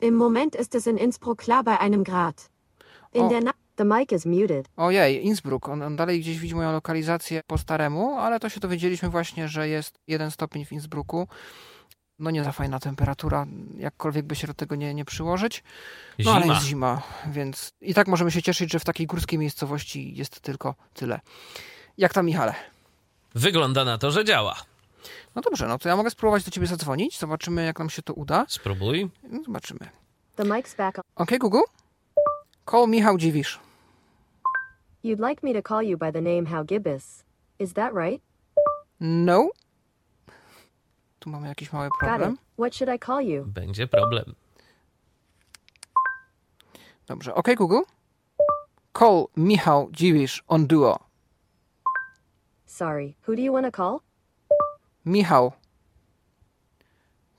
[0.00, 2.50] Im Moment ist es in Innsbruck klar bei einem Grad.
[3.14, 3.28] In Oh.
[3.28, 4.68] der Nacht The mic is muted.
[4.76, 5.68] Ojej, Innsbruck.
[5.68, 9.68] On, on dalej gdzieś widzi moją lokalizację po staremu, ale to się dowiedzieliśmy właśnie, że
[9.68, 11.28] jest jeden stopień w Innsbrucku.
[12.18, 13.46] No nie za fajna temperatura,
[13.78, 15.62] jakkolwiek by się do tego nie, nie przyłożyć.
[16.18, 16.54] No ale Zima.
[16.54, 20.74] jest zima, więc i tak możemy się cieszyć, że w takiej górskiej miejscowości jest tylko
[20.94, 21.20] tyle.
[21.98, 22.54] Jak tam, Michale?
[23.34, 24.56] Wygląda na to, że działa.
[25.34, 27.18] No dobrze, no to ja mogę spróbować do ciebie zadzwonić.
[27.18, 28.44] Zobaczymy, jak nam się to uda.
[28.48, 29.10] Spróbuj.
[29.22, 29.80] No, Zobaczymy.
[30.36, 31.04] The mic's back on.
[31.16, 31.62] Ok, Google?
[32.70, 33.58] Call Michał Dziwisz.
[35.04, 37.24] You'd like me to call you by the name How Gibbous.
[37.58, 38.22] Is that right?
[39.00, 39.50] No.
[41.28, 42.00] Tu mamy jakiś mały Got it.
[42.00, 42.38] problem.
[42.58, 43.44] What should I call you?
[43.46, 44.34] Będzie problem.
[47.06, 47.34] Dobrze.
[47.34, 47.80] Ok, Google?
[48.98, 50.98] Call Michał Dziwisz on Duo.
[52.66, 54.00] Sorry, who do you want to call?
[55.04, 55.52] Michał.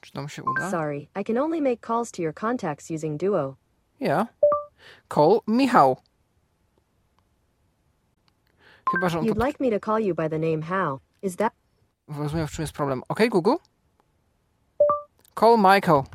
[0.01, 0.71] Czy nam się uda?
[0.71, 3.55] Sorry, I can only make calls to your contacts using Duo.
[3.99, 4.27] Ja.
[5.13, 5.97] Call Michał.
[8.91, 9.33] Chyba, że on to...
[9.33, 10.99] You'd like me to call you by the name How.
[11.21, 11.53] Is that
[12.07, 13.01] Rozumiem, w czym jest problem.
[13.09, 13.55] Ok, Google?
[15.35, 16.07] Call Michael.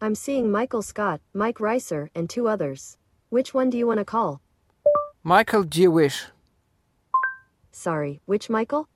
[0.00, 2.96] I'm seeing Michael Scott, Mike Reiser, and two others.
[3.30, 4.40] Which one do you want to call?
[5.22, 6.26] Michael Dziwisz.
[7.70, 8.88] Sorry, which Michael?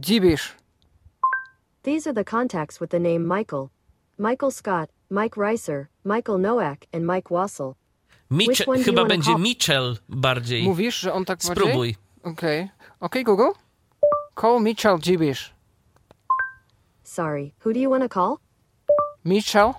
[0.00, 0.52] Dziwisz.
[1.82, 3.70] These are the contacts with the name Michael.
[4.16, 7.76] Michael Scott, Mike Reiser, Michael Nowak, and Mike Wassel.
[8.30, 9.40] Micze- Which one do you chyba wanna będzie call?
[9.40, 10.62] Mitchell bardziej.
[10.64, 11.56] Mówisz, że on tak bardziej?
[11.56, 11.96] Spróbuj.
[12.22, 12.70] Okej.
[13.00, 13.50] Okej, Google?
[14.40, 15.54] Call Mitchell Dziwisz.
[17.08, 18.36] Sorry, who do you want to call?
[19.24, 19.72] Mitchell?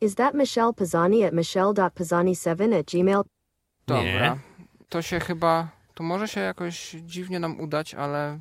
[0.00, 3.22] Is that Michelle Pisani at michelle.pisani7 at gmail?
[3.86, 4.02] Dobra.
[4.04, 4.36] Nie.
[4.88, 5.68] To się chyba...
[5.94, 8.38] To może się jakoś dziwnie nam udać, ale...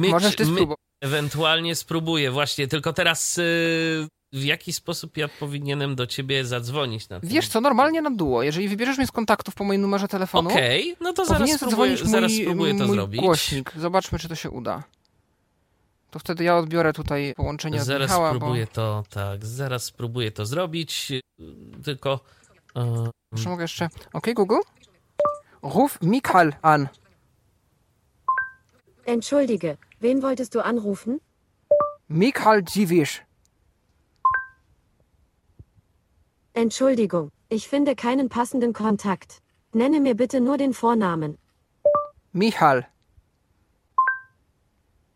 [0.00, 0.78] Mitch- Możesz ty spróbować.
[1.00, 2.68] Ewentualnie spróbuję, właśnie.
[2.68, 3.42] Tylko teraz y,
[4.32, 7.28] w jaki sposób ja powinienem do ciebie zadzwonić na ten...
[7.30, 8.42] Wiesz co, normalnie na duo.
[8.42, 12.00] Jeżeli wybierzesz mnie z kontaktów po moim numerze telefonu, Okej, no to zaraz spróbuję, zadzwonić
[12.12, 13.20] zaraz mój, spróbuję to mój zrobić.
[13.20, 13.72] głośnik.
[13.76, 14.82] Zobaczmy, czy to się uda.
[16.16, 20.46] To wtedy ja odbiorę tutaj połączenie od Zaraz Michała, spróbuję to, tak, zaraz spróbuję to
[20.46, 21.12] zrobić,
[21.84, 22.20] tylko...
[22.74, 23.10] bo...
[23.36, 23.88] Czy mogę jeszcze...
[24.12, 24.60] Okej, Google?
[25.62, 26.88] Ruf Michael an.
[29.06, 31.18] Entschuldige, wen wolltest du anrufen?
[32.08, 33.22] Michael Dziwisz.
[36.54, 39.42] Entschuldigung, ich finde keinen passenden Kontakt.
[39.74, 41.36] Nenne mir bitte nur den Vornamen.
[42.32, 42.86] Michal.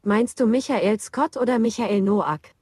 [0.04, 2.54] Meinst du Michael Scott oder Michael Noack?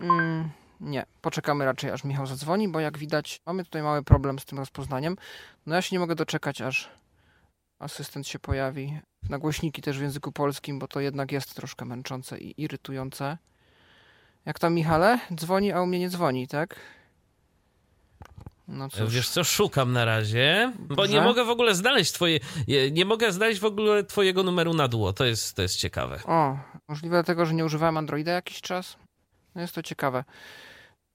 [0.00, 0.50] Mm,
[0.80, 4.58] nie, poczekamy raczej aż Michał zadzwoni, bo jak widać mamy tutaj mały problem z tym
[4.58, 5.16] rozpoznaniem.
[5.66, 6.90] No ja się nie mogę doczekać aż
[7.78, 9.00] asystent się pojawi.
[9.30, 13.38] Na głośniki też w języku polskim, bo to jednak jest troszkę męczące i irytujące.
[14.44, 15.18] Jak tam Michale?
[15.34, 16.76] Dzwoni, a u mnie nie dzwoni, tak?
[18.68, 19.14] No cóż.
[19.14, 22.38] Wiesz co, szukam na razie, bo nie mogę w ogóle znaleźć twoje,
[22.92, 26.20] nie- mogę znaleźć w ogóle twojego numeru na duo, to jest, to jest ciekawe.
[26.24, 28.96] O, możliwe dlatego, że nie używałem Androida jakiś czas.
[29.54, 30.24] No jest to ciekawe.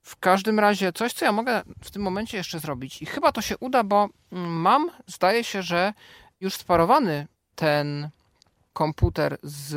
[0.01, 3.41] W każdym razie coś, co ja mogę w tym momencie jeszcze zrobić i chyba to
[3.41, 5.93] się uda, bo mm, mam, zdaje się, że
[6.41, 8.09] już sparowany ten
[8.73, 9.73] komputer z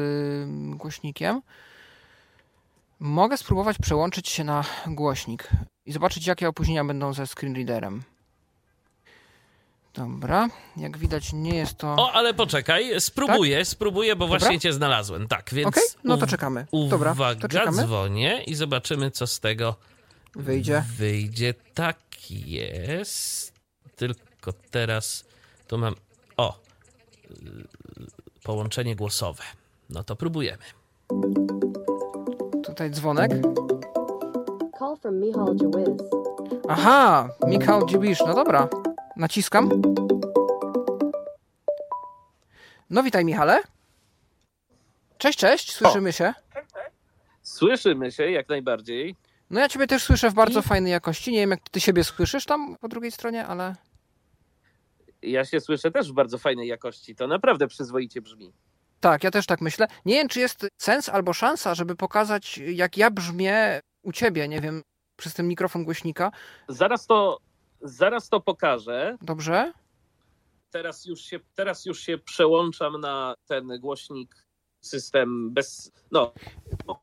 [0.48, 1.42] mm, głośnikiem.
[3.00, 5.48] Mogę spróbować przełączyć się na głośnik
[5.87, 8.02] i zobaczyć, jakie opóźnienia będą ze screenreaderem.
[9.94, 11.94] Dobra, jak widać nie jest to...
[11.98, 14.38] O, ale poczekaj, spróbuję, spróbuję, bo Dobra.
[14.38, 15.68] właśnie cię znalazłem, tak, więc...
[15.68, 16.66] Okej, no to czekamy.
[16.88, 17.83] Dobra, Uwaga, to czekamy.
[17.83, 19.76] dzwonię i zobaczymy, co z tego
[20.35, 20.85] Wyjdzie.
[20.96, 21.54] wyjdzie.
[21.74, 21.98] Tak
[22.30, 23.52] jest,
[23.96, 25.24] tylko teraz
[25.68, 25.94] tu mam...
[26.37, 26.59] O,
[27.30, 27.35] y,
[28.42, 29.42] połączenie głosowe.
[29.90, 30.64] No to próbujemy.
[32.74, 33.30] Tutaj dzwonek.
[34.78, 36.02] Call from Jawiz.
[36.68, 38.18] Aha, Michał Dziwisz.
[38.26, 38.68] No dobra,
[39.16, 39.82] naciskam.
[42.90, 43.62] No witaj Michale.
[45.18, 46.34] Cześć, cześć, słyszymy się.
[47.42, 49.16] Słyszymy się jak najbardziej.
[49.50, 50.62] No ja ciebie też słyszę w bardzo I...
[50.62, 51.32] fajnej jakości.
[51.32, 53.76] Nie wiem, jak ty siebie słyszysz tam po drugiej stronie, ale...
[55.22, 57.14] Ja się słyszę też w bardzo fajnej jakości.
[57.14, 58.52] To naprawdę przyzwoicie brzmi.
[59.00, 59.87] Tak, ja też tak myślę.
[60.04, 64.61] Nie wiem, czy jest sens albo szansa, żeby pokazać, jak ja brzmię u ciebie, nie
[64.61, 64.83] wiem,
[65.16, 66.33] przez ten mikrofon głośnika.
[66.68, 67.38] Zaraz to,
[67.80, 69.16] zaraz to pokażę.
[69.22, 69.72] Dobrze.
[70.70, 74.46] Teraz już, się, teraz już się przełączam na ten głośnik
[74.80, 75.92] system bez.
[76.11, 76.33] No.
[76.87, 76.98] O?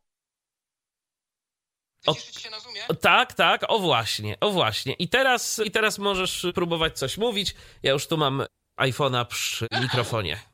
[3.02, 4.94] Tak, tak, o właśnie, o właśnie.
[4.94, 7.56] I teraz, I teraz możesz próbować coś mówić.
[7.84, 8.44] Ja już tu mam
[8.80, 10.51] iPhone'a przy mikrofonie.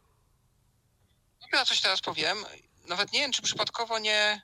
[1.54, 2.38] Ja coś teraz powiem.
[2.88, 4.42] Nawet nie wiem, czy przypadkowo nie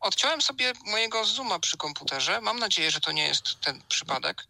[0.00, 2.40] odciąłem sobie mojego Zooma przy komputerze.
[2.40, 4.46] Mam nadzieję, że to nie jest ten przypadek.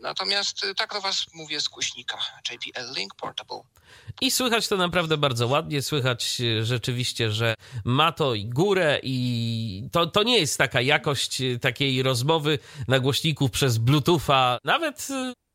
[0.00, 2.18] Natomiast y, tak do Was mówię z głośnika
[2.50, 3.60] JBL Link Portable.
[4.20, 5.82] I słychać to naprawdę bardzo ładnie.
[5.82, 11.40] Słychać y, rzeczywiście, że ma to i górę, i to, to nie jest taka jakość
[11.40, 12.58] y, takiej rozmowy
[12.88, 15.08] na głośniku przez Bluetootha, nawet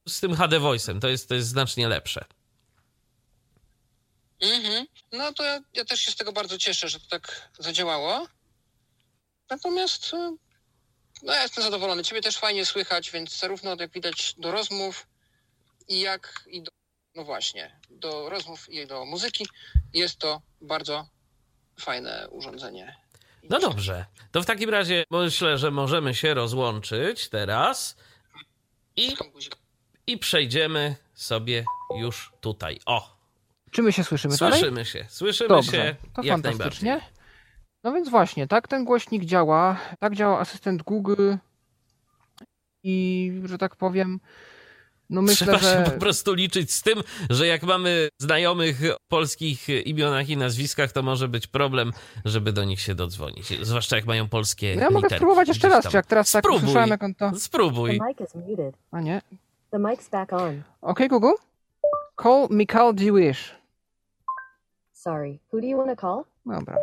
[0.08, 1.00] z tym HD Voice'em.
[1.00, 2.26] To jest, to jest znacznie lepsze.
[4.44, 4.88] Mhm.
[5.12, 8.28] No to ja, ja też się z tego bardzo cieszę, że to tak zadziałało.
[9.50, 10.12] Natomiast
[11.24, 12.04] no ja jestem zadowolony.
[12.04, 15.08] Ciebie też fajnie słychać, więc zarówno jak widać do rozmów
[15.88, 16.72] i jak i do,
[17.16, 19.48] no właśnie, do rozmów i do muzyki
[19.94, 21.08] jest to bardzo
[21.80, 22.96] fajne urządzenie.
[23.50, 24.06] No dobrze.
[24.32, 27.96] To w takim razie myślę, że możemy się rozłączyć teraz
[28.96, 29.16] i,
[30.08, 32.80] i przejdziemy sobie już tutaj.
[32.86, 33.23] O!
[33.74, 34.86] Czy my się słyszymy Słyszymy dalej?
[34.86, 37.02] się, słyszymy Dobrze, się to jak fantastycznie.
[37.84, 41.34] No więc właśnie, tak ten głośnik działa, tak działa asystent Google
[42.84, 44.20] i, że tak powiem,
[45.10, 45.86] no myślę, Trzeba że...
[45.86, 50.92] się po prostu liczyć z tym, że jak mamy znajomych o polskich imionach i nazwiskach,
[50.92, 51.92] to może być problem,
[52.26, 53.66] żeby do nich się dodzwonić.
[53.66, 56.42] Zwłaszcza jak mają polskie no Ja mogę literki spróbować jeszcze raz, czy jak teraz tak
[56.44, 56.62] Spróbuj.
[56.64, 57.32] usłyszałem, jak on to...
[57.40, 58.00] Spróbuj.
[58.00, 58.76] The mic is muted.
[58.92, 59.22] A nie?
[59.72, 60.64] The mic's back on.
[60.82, 61.34] OK, Google?
[62.24, 63.63] Call Mikhail Jewish.
[65.04, 66.24] Sorry, who do you want to call?
[66.46, 66.78] Dobra.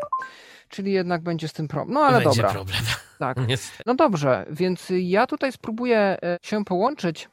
[0.69, 1.95] Czyli jednak będzie z tym problem.
[1.95, 2.55] No ale Będzie dobra.
[2.55, 2.79] problem.
[3.19, 3.39] Tak.
[3.87, 7.29] No dobrze, więc ja tutaj spróbuję e, się połączyć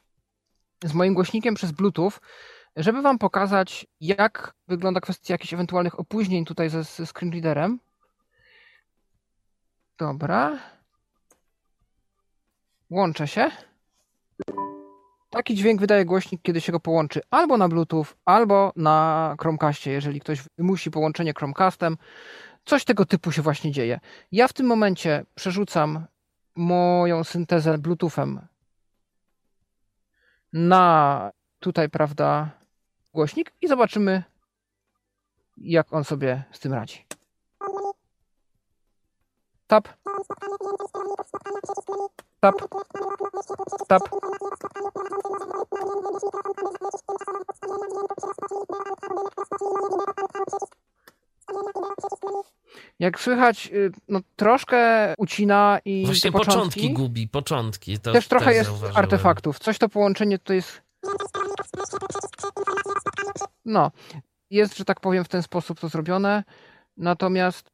[0.84, 2.12] z moim głośnikiem przez Bluetooth,
[2.76, 7.78] żeby wam pokazać, jak wygląda kwestia jakichś ewentualnych opóźnień tutaj ze, ze screenreaderem.
[9.98, 10.58] Dobra.
[12.90, 13.50] Łączę się.
[15.30, 20.20] Taki dźwięk wydaje głośnik, kiedy się go połączy albo na Bluetooth, albo na Chromecastie, jeżeli
[20.20, 21.96] ktoś wymusi połączenie Chromecastem.
[22.64, 24.00] Coś tego typu się właśnie dzieje.
[24.32, 26.06] Ja w tym momencie przerzucam
[26.56, 28.40] moją syntezę Bluetoothem
[30.52, 32.50] na tutaj, prawda,
[33.12, 34.22] głośnik i zobaczymy,
[35.56, 37.06] jak on sobie z tym radzi.
[39.66, 39.88] Tap.
[42.40, 42.54] Tap.
[43.88, 44.02] Tap.
[52.98, 57.98] Jak słychać, y, no troszkę ucina i Właśnie początki, początki gubi, początki.
[57.98, 58.96] To też trochę też jest zauważyłem.
[58.96, 59.58] artefaktów.
[59.58, 60.82] Coś to połączenie to jest.
[63.64, 63.90] No,
[64.50, 66.44] jest, że tak powiem, w ten sposób to zrobione.
[66.96, 67.70] Natomiast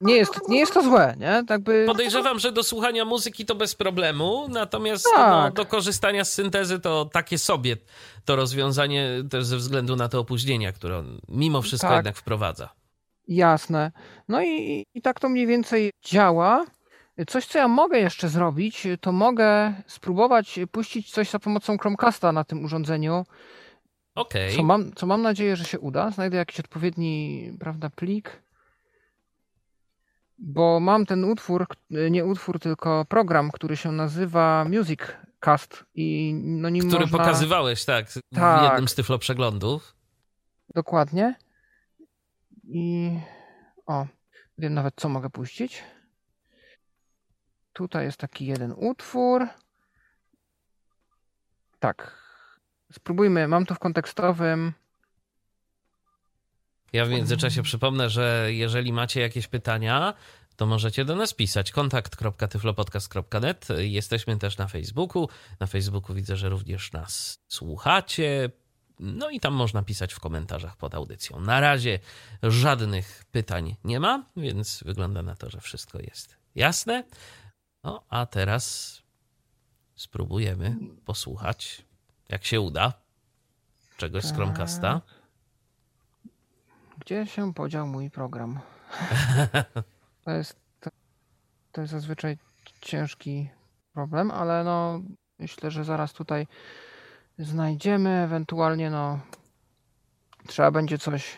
[0.00, 1.44] nie jest, nie jest to złe, nie?
[1.46, 1.84] Tak by...
[1.86, 5.30] Podejrzewam, że do słuchania muzyki to bez problemu, natomiast Tak.
[5.30, 7.76] no, do korzystania z syntezy to takie sobie
[8.24, 11.96] to rozwiązanie też ze względu na te opóźnienia, które on mimo wszystko Tak.
[11.96, 12.68] jednak wprowadza.
[13.28, 13.92] Jasne.
[14.28, 16.64] No i, i tak to mniej więcej działa.
[17.26, 22.44] Coś, co ja mogę jeszcze zrobić, to mogę spróbować puścić coś za pomocą Chromecasta na
[22.44, 23.24] tym urządzeniu,
[24.14, 24.56] Okej.
[24.56, 26.10] co mam, co mam nadzieję, że się uda.
[26.10, 28.42] Znajdę jakiś odpowiedni, prawda, plik.
[30.38, 31.76] Bo mam ten utwór, k-
[32.10, 35.00] nie utwór, tylko program, który się nazywa Music
[35.40, 37.18] Cast i no nim Który można...
[37.18, 38.62] pokazywałeś, tak, w Tak.
[38.62, 39.96] jednym z tyflo przeglądów.
[40.74, 41.34] Dokładnie.
[42.64, 43.10] I
[43.86, 44.06] o,
[44.58, 45.84] wiem nawet co mogę puścić.
[47.72, 49.46] Tutaj jest taki jeden utwór.
[51.78, 52.26] Tak.
[52.92, 54.72] Spróbujmy, mam tu w kontekstowym.
[56.96, 60.14] Ja w międzyczasie przypomnę, że jeżeli macie jakieś pytania,
[60.56, 61.70] to możecie do nas pisać.
[61.70, 63.68] kontakt.tyflopodcast.net.
[63.78, 65.28] Jesteśmy też na Facebooku.
[65.60, 68.50] Na Facebooku widzę, że również nas słuchacie.
[69.00, 71.40] No i tam można pisać w komentarzach pod audycją.
[71.40, 71.98] Na razie
[72.42, 77.04] żadnych pytań nie ma, więc wygląda na to, że wszystko jest jasne.
[77.84, 78.96] No a teraz
[79.94, 81.84] spróbujemy posłuchać,
[82.28, 82.92] jak się uda,
[83.96, 85.02] czegoś z Chromecasta.
[86.98, 88.58] Gdzie się podział mój program?
[90.24, 90.66] To jest
[91.72, 92.38] to jest zazwyczaj
[92.80, 93.50] ciężki
[93.92, 95.00] problem, ale no
[95.38, 96.46] myślę, że zaraz tutaj
[97.38, 99.20] znajdziemy, ewentualnie no
[100.46, 101.36] trzeba będzie coś.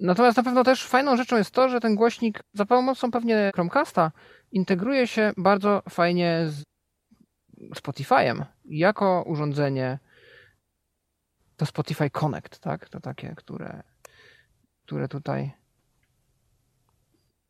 [0.00, 4.12] Natomiast na pewno też fajną rzeczą jest to, że ten głośnik za pomocą pewnie Chromecasta
[4.52, 6.62] integruje się bardzo fajnie z
[7.74, 9.98] Spotify'em jako urządzenie
[11.62, 12.88] to Spotify Connect, tak?
[12.88, 13.82] To takie, które,
[14.86, 15.52] które tutaj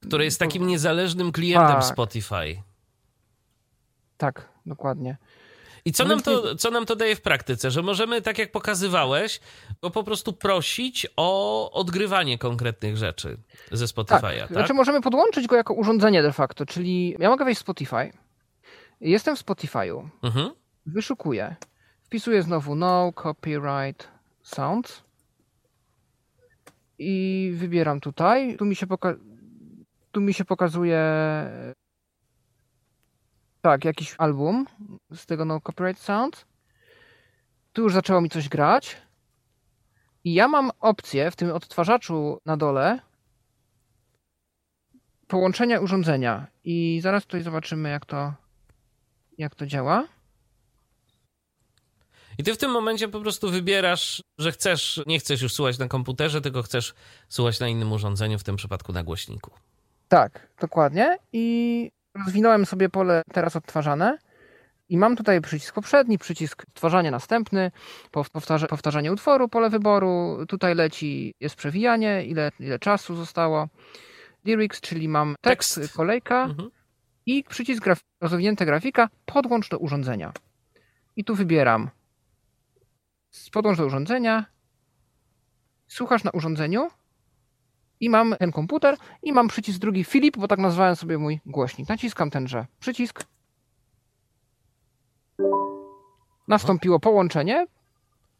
[0.06, 1.84] Które jest takim niezależnym klientem Tak.
[1.84, 2.62] Spotify.
[4.16, 5.16] tak, dokładnie.
[5.84, 7.70] I co No nam, to, co nam to daje w praktyce?
[7.70, 9.40] Że możemy, tak jak pokazywałeś,
[9.82, 13.36] go po prostu prosić o odgrywanie konkretnych rzeczy
[13.72, 14.48] ze Spotify'a, tak?
[14.48, 18.12] Znaczy możemy podłączyć go jako urządzenie de facto, czyli ja mogę wejść w Spotify.
[19.00, 20.50] Jestem w Spotify'u, Mhm.
[20.86, 21.56] wyszukuję,
[22.12, 24.08] wpisuję znowu no copyright
[24.42, 25.02] sounds
[26.98, 28.56] i wybieram tutaj.
[28.56, 29.16] Tu mi się, poka-
[30.12, 31.00] tu mi się pokazuje
[33.62, 34.66] tak, jakiś album
[35.14, 36.44] z tego no copyright sounds.
[37.72, 38.96] Tu już zaczęło mi coś grać.
[40.24, 42.98] I ja mam opcję w tym odtwarzaczu na dole
[45.26, 46.46] połączenia urządzenia.
[46.64, 48.34] I zaraz tutaj zobaczymy, jak to,
[49.38, 50.21] jak to działa.
[52.42, 55.88] I ty w tym momencie po prostu wybierasz, że chcesz, nie chcesz już słuchać na
[55.88, 56.94] komputerze, tylko chcesz
[57.28, 59.50] słuchać na innym urządzeniu, w tym przypadku na głośniku.
[60.08, 61.16] Tak, dokładnie.
[61.32, 61.90] I
[62.26, 64.18] rozwinąłem sobie pole teraz odtwarzane.
[64.88, 67.70] I mam tutaj przycisk poprzedni, przycisk odtwarzanie następny,
[68.12, 70.38] pow- powtarza, powtarzanie utworu, pole wyboru.
[70.48, 73.68] Tutaj leci, jest przewijanie, ile, ile czasu zostało.
[74.44, 75.94] Lyrics, czyli mam tekst, Tekst.
[75.96, 76.70] kolejka Mhm.
[77.26, 80.32] i przycisk graf- rozwinięta grafika, podłącz do urządzenia.
[81.16, 81.90] I tu wybieram
[83.52, 84.46] podłącz do urządzenia,
[85.88, 86.90] słuchasz na urządzeniu
[88.00, 91.88] i mam ten komputer i mam przycisk drugi Filip, bo tak nazwałem sobie mój głośnik.
[91.88, 93.24] Naciskam tenże przycisk.
[96.48, 97.66] Nastąpiło połączenie.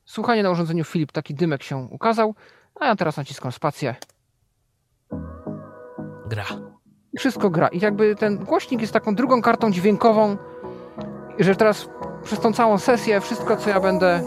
[0.05, 2.35] Słuchanie na urządzeniu Filip, taki dymek się ukazał,
[2.81, 3.95] a ja teraz naciskam spację
[6.27, 6.45] Gra.
[7.13, 7.69] i wszystko gra.
[7.69, 10.37] I jakby ten głośnik jest taką drugą kartą dźwiękową,
[11.39, 11.89] i że teraz
[12.25, 14.23] przez tą całą sesję wszystko, co ja będę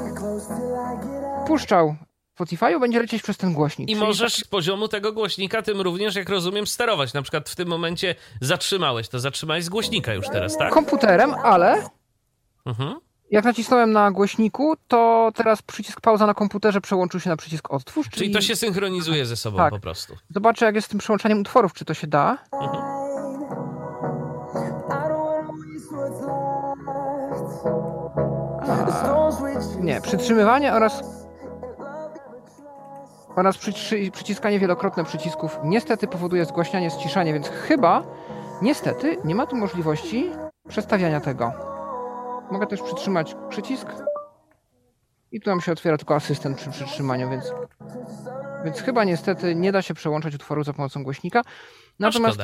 [1.47, 1.95] puszczał
[2.35, 3.89] w Spotify'u, będzie lecieć przez ten głośnik.
[3.89, 7.13] I możesz z poziomu tego głośnika tym również, jak rozumiem, sterować.
[7.13, 10.73] Na przykład w tym momencie zatrzymałeś, to zatrzymałeś z głośnika już teraz, tak?
[10.73, 11.83] komputerem, ale
[12.65, 12.95] Mhm.
[13.31, 18.09] jak nacisnąłem na głośniku, to teraz przycisk pauza na komputerze przełączył się na przycisk odtwórz,
[18.09, 19.73] czyli, Czyli to się synchronizuje ze sobą Tak.
[19.73, 20.15] po prostu.
[20.29, 22.37] zobaczę jak jest z tym przełączaniem utworów, czy to się da.
[28.69, 29.29] A,
[29.79, 31.03] nie, przytrzymywanie oraz
[33.35, 38.03] oraz przytrzy- przyciskanie wielokrotne przycisków niestety powoduje zgłaśnianie, ściszanie, więc chyba
[38.61, 40.31] niestety nie ma tu możliwości
[40.67, 41.51] przestawiania tego.
[42.51, 43.87] Mogę też przytrzymać przycisk
[45.31, 47.53] i tu nam się otwiera tylko asystent przy przytrzymaniu, więc
[48.65, 51.41] więc chyba niestety nie da się przełączać utworu za pomocą głośnika.
[51.99, 52.37] No Natomiast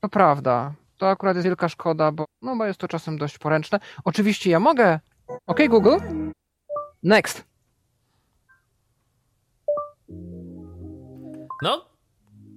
[0.00, 0.72] to prawda.
[1.00, 3.80] To akurat jest wielka szkoda, bo, no, bo jest to czasem dość poręczne.
[4.04, 5.00] Oczywiście ja mogę.
[5.46, 5.96] OK, Google.
[7.02, 7.44] Next.
[11.62, 11.84] No,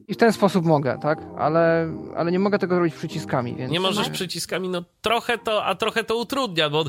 [0.08, 1.20] I w ten sposób mogę, tak?
[1.38, 3.72] Ale, ale nie mogę tego robić przyciskami, więc.
[3.72, 6.86] nie możesz przyciskami, no trochę to, a trochę to utrudnia, bo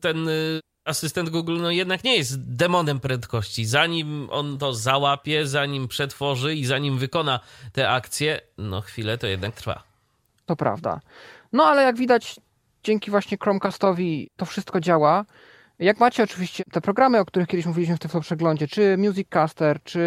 [0.00, 3.64] ten y, asystent Google no jednak nie jest demonem prędkości.
[3.64, 7.40] Zanim on to załapie, zanim przetworzy i zanim wykona
[7.72, 9.89] te akcje, no chwilę to jednak trwa.
[10.50, 11.00] To prawda.
[11.52, 12.40] No ale jak widać,
[12.84, 15.24] dzięki właśnie Chromecastowi to wszystko działa.
[15.78, 20.00] Jak macie oczywiście te programy, o których kiedyś mówiliśmy w tym przeglądzie, czy Musiccaster, czy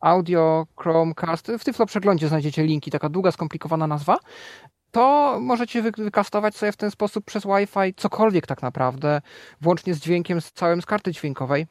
[0.00, 4.16] Audio Chromecast, w Tyflo przeglądzie znajdziecie linki, taka długa, skomplikowana nazwa,
[4.90, 9.20] to możecie wy- wykastować sobie w ten sposób przez Wi-Fi cokolwiek tak naprawdę,
[9.60, 11.66] włącznie z dźwiękiem z całym z karty dźwiękowej,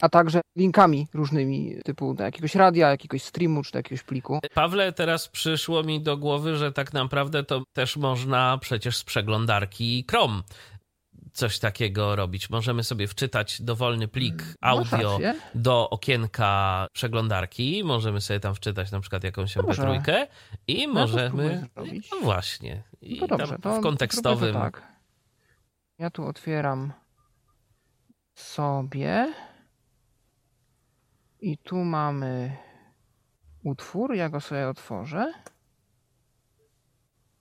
[0.00, 4.40] a także linkami różnymi, typu do jakiegoś radia, jakiegoś streamu, czy do jakiegoś pliku.
[4.54, 10.04] Pawle, teraz przyszło mi do głowy, że tak naprawdę to też można przecież z przeglądarki
[10.10, 10.42] Chrome
[11.32, 12.50] coś takiego robić.
[12.50, 15.34] Możemy sobie wczytać dowolny plik Masz audio rację.
[15.54, 17.82] do okienka przeglądarki.
[17.84, 19.82] Możemy sobie tam wczytać na przykład jakąś Dobrze.
[19.82, 20.26] MP3
[20.66, 21.66] i No możemy.
[22.12, 22.82] No właśnie.
[23.02, 24.52] I No dobrze, w kontekstowym.
[24.54, 24.82] tak.
[25.98, 26.92] Ja tu otwieram
[28.34, 29.32] sobie
[31.40, 32.56] i tu mamy
[33.64, 35.32] utwór, ja go sobie otworzę.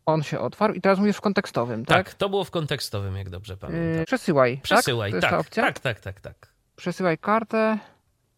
[0.05, 2.05] On się otwarł i teraz mówisz w kontekstowym, tak?
[2.05, 2.13] tak?
[2.13, 3.99] to było w kontekstowym, jak dobrze pamiętam.
[3.99, 5.21] Yy, przesyłaj, Przesyłaj, tak?
[5.21, 5.63] Ta tak, opcja?
[5.63, 6.53] tak, tak, tak, tak.
[6.75, 7.79] Przesyłaj kartę.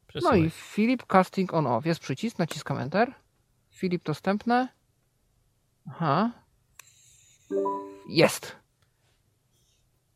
[0.07, 0.39] Przesyłaj.
[0.39, 1.85] No i Filip Casting on Off.
[1.85, 3.13] Jest przycisk, naciskam Enter.
[3.71, 4.67] Filip dostępne.
[5.89, 6.31] Aha.
[8.09, 8.55] Jest.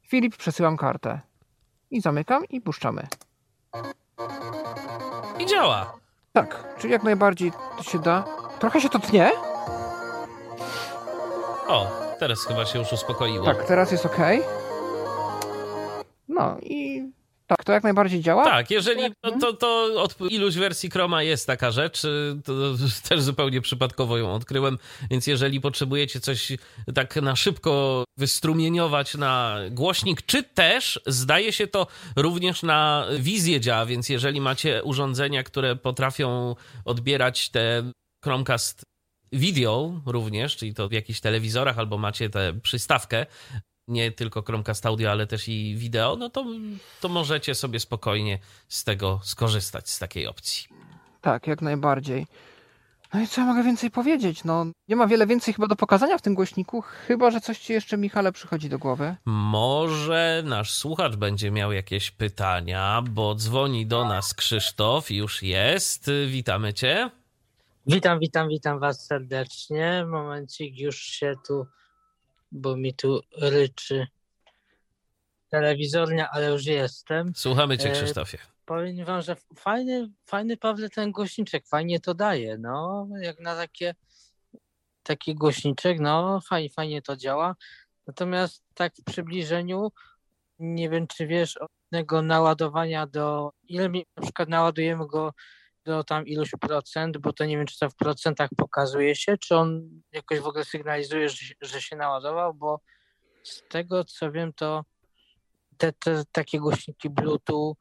[0.02, 1.22] Filip, przesyłam kartę.
[1.91, 3.08] I zamykam i puszczamy.
[5.40, 5.94] I działa.
[6.34, 8.24] Tak, czyli jak najbardziej to się da.
[8.60, 9.32] Trochę się to tnie.
[11.68, 11.88] O,
[12.20, 13.46] teraz chyba się już uspokoiło.
[13.46, 14.18] Tak, teraz jest ok.
[16.28, 17.10] No i
[17.48, 18.43] tak, to jak najbardziej działa.
[18.43, 22.54] Tak, jeżeli to, to, to od iluś wersji Chroma jest taka rzecz, y, to
[23.10, 24.78] też zupełnie przypadkowo ją odkryłem,
[25.12, 26.52] więc jeżeli potrzebujecie coś
[26.96, 33.86] tak na szybko wystrumieniować na głośnik, czy też zdaje się to również na wizję działa,
[33.86, 37.91] więc jeżeli macie urządzenia, które potrafią odbierać te
[38.24, 38.84] Chromecast
[39.32, 43.26] video również, czyli to w jakichś telewizorach albo macie tę przystawkę,
[43.88, 46.46] nie tylko Chromecast Audio, ale też i wideo, no to,
[47.02, 50.68] to możecie sobie spokojnie z tego skorzystać, z takiej opcji.
[51.22, 52.28] Tak, jak najbardziej.
[53.14, 54.44] No i co ja mogę więcej powiedzieć?
[54.44, 57.74] No, nie ma wiele więcej chyba do pokazania w tym głośniku, chyba że coś ci
[57.74, 59.16] jeszcze, Michale, przychodzi do głowy.
[59.26, 66.12] Może nasz słuchacz będzie miał jakieś pytania, bo dzwoni do nas Krzysztof, już jest.
[66.28, 67.10] Witamy cię.
[67.88, 70.06] Witam, witam, witam was serdecznie.
[70.08, 71.66] Momencik, już się tu,
[72.52, 74.08] bo mi tu ryczy
[75.50, 77.34] telewizornia, ale już jestem.
[77.36, 78.38] Słuchamy cię, E, Krzysztofie.
[78.66, 83.96] Powiem wam, że fajny, fajny Pawle ten głośniczek, fajnie to daje, no, jak na takie
[85.04, 87.56] taki głośniczek, no, fajnie, fajnie to działa.
[88.08, 89.91] Natomiast tak w przybliżeniu,
[90.60, 95.34] nie wiem, czy wiesz, od tego naładowania do, ile mi, na przykład naładujemy go
[95.86, 99.56] do tam iluś procent, bo to nie wiem, czy to w procentach pokazuje się, czy
[99.56, 102.80] on jakoś w ogóle sygnalizuje, że, się- że się naładował, bo
[103.44, 104.84] z tego co wiem, to
[105.78, 107.76] te, te takie głośniki Bluetooth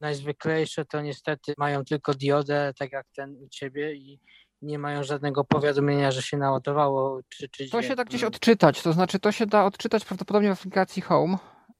[0.00, 4.20] najzwyklejsze to niestety mają tylko diodę, tak jak ten u ciebie i
[4.62, 8.92] nie mają żadnego powiadomienia, że się naładowało, czy, czy To się da gdzieś odczytać, to
[8.92, 11.38] znaczy to się da odczytać prawdopodobnie w aplikacji Home,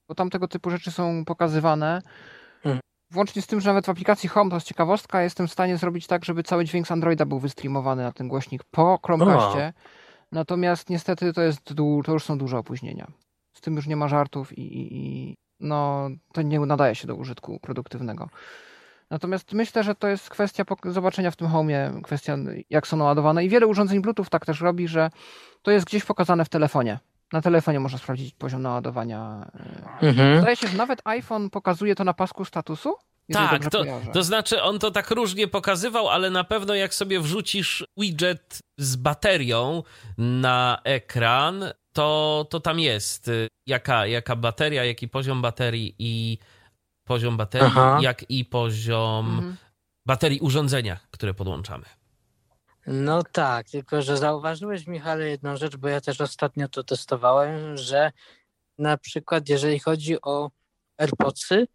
[0.09, 2.03] bo tam tego typu rzeczy są pokazywane.
[3.13, 6.07] Włącznie z tym, że nawet w aplikacji Home, to jest ciekawostka, jestem w stanie zrobić
[6.07, 9.73] tak, żeby cały dźwięk z Androida był wystreamowany na ten głośnik po Chromecastie.
[10.33, 11.65] Natomiast niestety to jest
[12.05, 13.07] to już są duże opóźnienia.
[13.53, 17.15] Z tym już nie ma żartów i, i, i no, to nie nadaje się do
[17.15, 18.29] użytku produktywnego.
[19.11, 22.37] Natomiast myślę, że to jest kwestia zobaczenia w tym Home'ie, kwestia
[22.71, 25.11] jak są naładowane i wiele urządzeń Bluetooth tak też robi, że
[25.63, 26.99] to jest gdzieś pokazane w telefonie.
[27.33, 29.51] Na telefonie można sprawdzić poziom naładowania.
[30.03, 30.41] Mhm.
[30.41, 32.95] Zdaje się, że nawet iPhone pokazuje to na pasku statusu.
[33.33, 34.11] Tak, to, kojarzę.
[34.13, 38.97] to znaczy on to tak różnie pokazywał, ale na pewno jak sobie wrzucisz widget z
[38.97, 39.83] baterią
[40.19, 46.39] na ekran, to, to tam jest y, jaka, jaka bateria, jaki poziom baterii i
[47.05, 47.99] poziom baterii, Aha.
[48.03, 49.57] jak i poziom Mhm.
[50.07, 51.85] baterii urządzenia, które podłączamy.
[52.87, 58.13] No tak, tylko że zauważyłeś, Michale, jedną rzecz, bo ja też ostatnio to testowałem, że
[58.79, 60.51] na przykład jeżeli chodzi o
[60.97, 61.67] AirPodsy,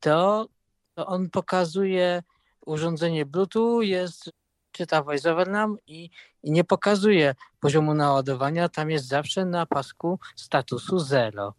[0.00, 0.48] to,
[0.94, 2.22] to on pokazuje
[2.66, 4.30] urządzenie Bluetooth, jest,
[4.72, 6.10] czyta VoiceOver nam i,
[6.42, 11.54] i nie pokazuje poziomu naładowania, tam jest zawsze na pasku statusu 0.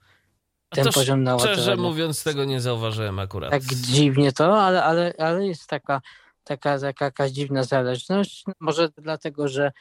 [0.71, 1.55] A Ten to poziom naładowania.
[1.55, 3.51] Szczerze mówiąc, tego nie zauważyłem akurat.
[3.51, 6.01] Tak dziwnie to, ale, ale, ale jest taka,
[6.43, 8.43] taka, taka jakaś dziwna zależność.
[8.59, 9.71] Może dlatego, że,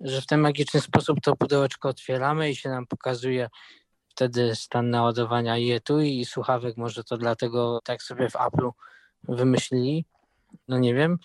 [0.00, 3.48] że w ten magiczny sposób to pudełeczko otwieramy i się nam pokazuje
[4.08, 6.76] wtedy stan naładowania i etui i słuchawek.
[6.76, 8.70] Może to dlatego tak sobie w Apple'u
[9.28, 10.04] wymyślili.
[10.68, 11.18] No nie wiem.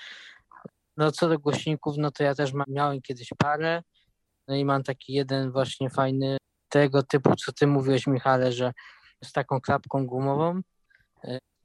[0.98, 3.84] No co do głośników, no to ja też miałem kiedyś parę.
[4.48, 6.38] No i mam taki jeden właśnie fajny
[6.70, 8.74] tego typu, co ty mówiłeś, Michale, że
[9.24, 10.62] z taką klapką gumową.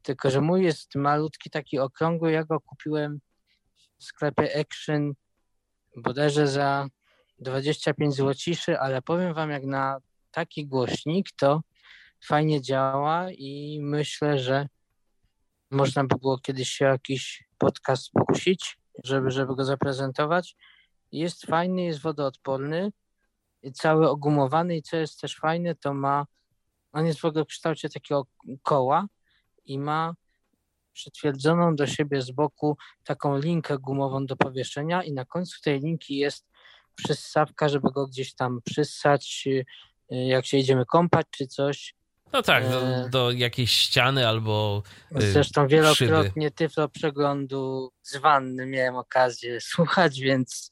[0.05, 2.33] Tylko, że mój jest malutki, taki okrągły.
[2.33, 3.21] Ja go kupiłem
[3.99, 5.13] w sklepie Action
[5.97, 6.89] bodajże za
[7.39, 9.99] 25 złociszy, ale powiem wam, jak na
[10.31, 11.61] taki głośnik, to
[12.25, 14.69] fajnie działa i myślę, że
[15.71, 20.57] można by było kiedyś się jakiś podcast pokusić, żeby, żeby go zaprezentować.
[21.13, 22.93] Jest fajny, jest wodoodporny,
[23.75, 26.27] cały ogumowany i co jest też fajne, to ma,
[26.93, 28.27] on jest w ogóle w kształcie takiego
[28.63, 29.07] koła,
[29.65, 30.15] i ma
[30.93, 36.17] przytwierdzoną do siebie z boku taką linkę gumową do powieszenia i na końcu tej linki
[36.17, 36.47] jest
[36.95, 39.65] przyssawka, żeby go gdzieś tam przyssać, y,
[40.11, 41.95] jak się idziemy kąpać czy coś.
[42.33, 44.83] No tak, do, e, do jakiejś ściany albo
[45.23, 50.71] y, Zresztą wielokrotnie tyflo przeglądu z wanny miałem okazję słuchać, więc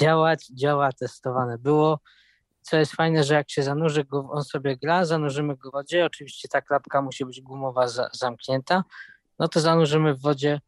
[0.00, 2.00] działać, działa, testowane było.
[2.62, 6.48] Co jest fajne, że jak się zanurzy on sobie gra, zanurzymy go w wodzie, oczywiście
[6.48, 8.84] ta klapka musi być gumowa za, zamknięta,
[9.38, 10.60] no to zanurzymy w wodzie,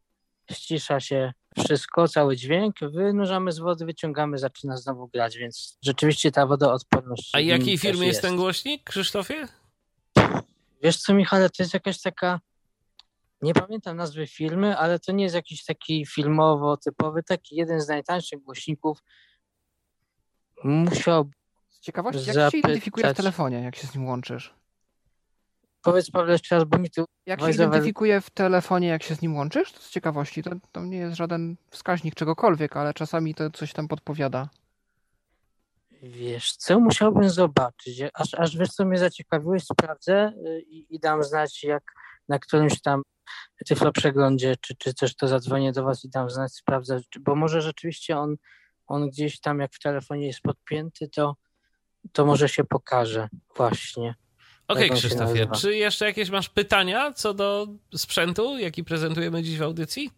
[0.51, 6.47] ścisza się wszystko, cały dźwięk, wynurzamy z wody, wyciągamy, zaczyna znowu grać, więc rzeczywiście ta
[6.47, 7.29] wodoodporność.
[7.33, 9.47] A jakiej firmy jest ten głośnik, Krzysztofie?
[10.83, 12.39] Wiesz co, Michale, to jest jakaś taka.
[13.41, 17.87] Nie pamiętam nazwy firmy, ale to nie jest jakiś taki filmowo typowy, taki jeden z
[17.87, 19.03] najtańszych głośników.
[20.63, 21.29] Musiał.
[21.83, 24.53] Ciekawości, jak się identyfikuje w telefonie, jak się z nim łączysz?
[25.81, 27.05] Powiedz Paweł jeszcze raz, bo mi tu.
[27.25, 29.71] Jak się identyfikuje w telefonie, jak się z nim łączysz?
[29.71, 30.43] To z ciekawości.
[30.43, 34.49] To, to nie jest żaden wskaźnik czegokolwiek, ale czasami to coś tam podpowiada.
[36.01, 38.01] Wiesz co, musiałbym zobaczyć.
[38.13, 41.83] Aż, aż wiesz co mnie zaciekawiłeś, sprawdzę y, i, i dam znać, jak
[42.29, 43.01] na którymś tam
[43.67, 47.61] tyflo przeglądzie, czy, czy też to zadzwonię do was i dam znać, sprawdzę, bo może
[47.61, 48.35] rzeczywiście on,
[48.87, 51.35] on gdzieś tam, jak w telefonie jest podpięty, to,
[52.11, 54.15] to może się pokaże właśnie.
[54.67, 59.57] Okej, on się Krzysztofie, czy jeszcze jakieś masz pytania co do sprzętu, jaki prezentujemy dziś
[59.57, 60.11] w audycji?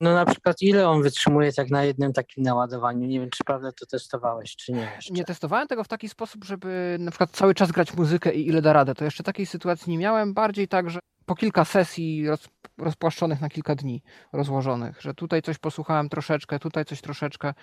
[0.00, 3.06] No na przykład ile on wytrzymuje tak na jednym takim naładowaniu?
[3.06, 5.14] Nie wiem, czy prawda to testowałeś, czy nie jeszcze.
[5.14, 8.62] Nie testowałem tego w taki sposób, żeby na przykład cały czas grać muzykę i ile
[8.62, 8.94] da radę.
[8.94, 10.34] To jeszcze takiej sytuacji nie miałem.
[10.34, 15.58] Bardziej tak, że po kilka sesji roz, rozpłaszczonych na kilka dni, rozłożonych, że tutaj coś
[15.58, 17.54] posłuchałem troszeczkę, tutaj coś troszeczkę.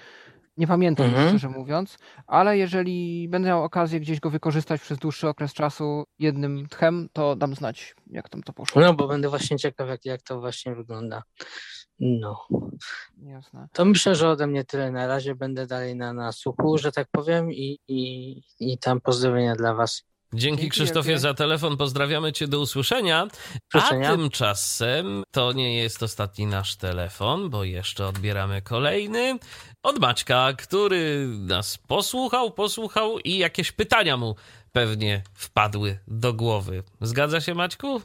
[0.57, 1.27] Nie pamiętam, Mhm.
[1.29, 1.97] szczerze mówiąc,
[2.27, 7.35] ale jeżeli będę miał okazję gdzieś go wykorzystać przez dłuższy okres czasu jednym tchem, to
[7.35, 8.81] dam znać, jak tam to poszło.
[8.81, 11.23] No, bo będę właśnie ciekaw, jak, jak to właśnie wygląda.
[11.99, 12.47] No.
[13.23, 13.67] Jasne.
[13.73, 15.35] To myślę, że ode mnie tyle na razie.
[15.35, 20.03] Będę dalej na, na słuchu, że tak powiem, i, i, i tam pozdrowienia dla Was.
[20.34, 21.19] Dzięki, Dzięki Krzysztofie wielkie.
[21.19, 23.28] za telefon, pozdrawiamy cię, do usłyszenia.
[23.73, 24.09] Usłyszenia.
[24.09, 29.39] A tymczasem to nie jest ostatni nasz telefon, bo jeszcze odbieramy kolejny
[29.84, 34.36] od Maćka, który nas posłuchał, posłuchał i jakieś pytania mu
[34.71, 36.84] pewnie wpadły do głowy.
[37.01, 38.01] Zgadza się, Maćku?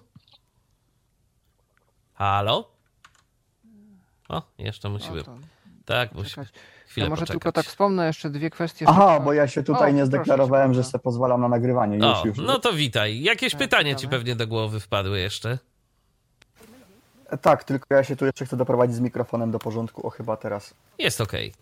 [2.15, 2.71] Halo?
[4.29, 5.23] O, jeszcze musimy.
[5.85, 6.47] Tak, musimy.
[6.91, 7.43] Chwilę Ja może poczekać.
[7.43, 8.85] tylko tak wspomnę jeszcze dwie kwestie.
[8.89, 9.25] Aha, szybko.
[9.25, 11.97] bo ja się tutaj O, nie zdeklarowałem, że sobie pozwalam na nagrywanie.
[11.97, 12.39] Już, O, już.
[12.39, 13.21] no to witaj.
[13.23, 15.59] Jakieś Tak, pytanie ci pewnie do głowy wpadły jeszcze?
[17.43, 20.07] Tak, tylko ja się tu jeszcze chcę doprowadzić z mikrofonem do porządku.
[20.07, 20.75] O, chyba teraz.
[20.99, 21.53] Jest okej.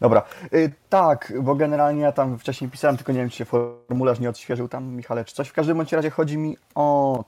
[0.00, 0.22] Dobra,
[0.54, 4.28] y, tak, bo generalnie ja tam wcześniej pisałem, tylko nie wiem, czy się formularz nie
[4.30, 5.48] odświeżył tam, Michale, czy coś.
[5.48, 7.24] W każdym bądź razie chodzi mi o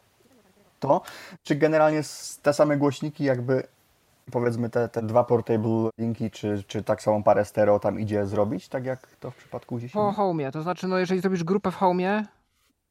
[0.81, 1.01] to,
[1.45, 2.03] czy generalnie
[2.43, 3.63] te same głośniki, jakby
[4.31, 8.69] powiedzmy te, te dwa portable linki, czy, czy tak samą parę stereo tam idzie zrobić,
[8.69, 11.77] tak jak to w przypadku gdzieś Po Home'ie, to znaczy, no jeżeli zrobisz grupę w
[11.77, 12.25] Home'ie,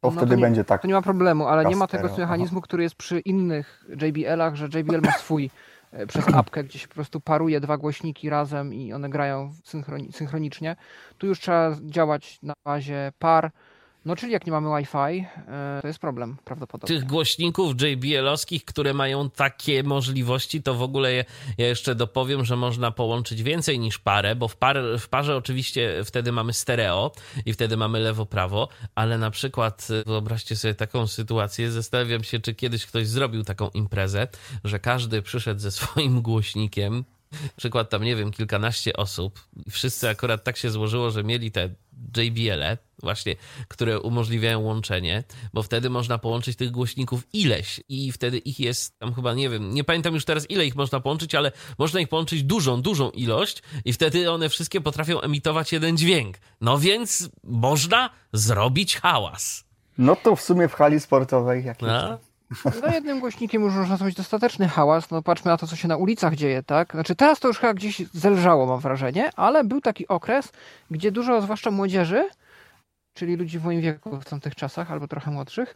[0.01, 0.81] To no wtedy nie, będzie tak.
[0.81, 2.23] To nie ma problemu, ale nie ma stereo, tego aha.
[2.23, 5.49] mechanizmu, który jest przy innych JBL-ach, że JBL ma swój
[5.91, 10.11] e, przez apkę, gdzie się po prostu paruje dwa głośniki razem i one grają synchroni-
[10.11, 10.75] synchronicznie.
[11.17, 13.51] Tu już trzeba działać na bazie par,
[14.09, 16.95] no czyli jak nie mamy Wi-Fi, e, to jest problem prawdopodobnie.
[16.95, 21.25] tych głośników JBL-owskich, które mają takie możliwości, to w ogóle je,
[21.57, 26.03] ja jeszcze dopowiem, że można połączyć więcej niż parę, bo w, par, w parze oczywiście
[26.05, 27.11] wtedy mamy stereo
[27.45, 32.55] i wtedy mamy lewo-prawo, ale na przykład y, wyobraźcie sobie taką sytuację, zastanawiam się, czy
[32.55, 34.27] kiedyś ktoś zrobił taką imprezę,
[34.63, 37.03] że każdy przyszedł ze swoim głośnikiem,
[37.55, 41.69] przykład tam, nie wiem, kilkanaście osób wszyscy akurat tak się złożyło, że mieli te
[42.17, 43.35] JBL-e właśnie,
[43.67, 45.23] które umożliwiają łączenie,
[45.53, 49.73] bo wtedy można połączyć tych głośników ileś i wtedy ich jest tam chyba, nie wiem,
[49.73, 53.63] nie pamiętam już teraz ile ich można połączyć, ale można ich połączyć dużą, dużą ilość
[53.85, 56.37] i wtedy one wszystkie potrafią emitować jeden dźwięk.
[56.61, 59.63] No więc można zrobić hałas.
[59.97, 61.91] No to w sumie w hali sportowej jakimś.
[61.91, 62.17] No?
[62.65, 65.97] No jednym głośnikiem już można zrobić dostateczny hałas, no patrzmy na to, co się na
[65.97, 66.91] ulicach dzieje, tak?
[66.91, 70.51] Znaczy teraz to już chyba gdzieś zelżało, mam wrażenie, ale był taki okres,
[70.91, 72.29] gdzie dużo, zwłaszcza młodzieży,
[73.19, 75.75] czyli ludzi w moim wieku w tamtych czasach, albo trochę młodszych,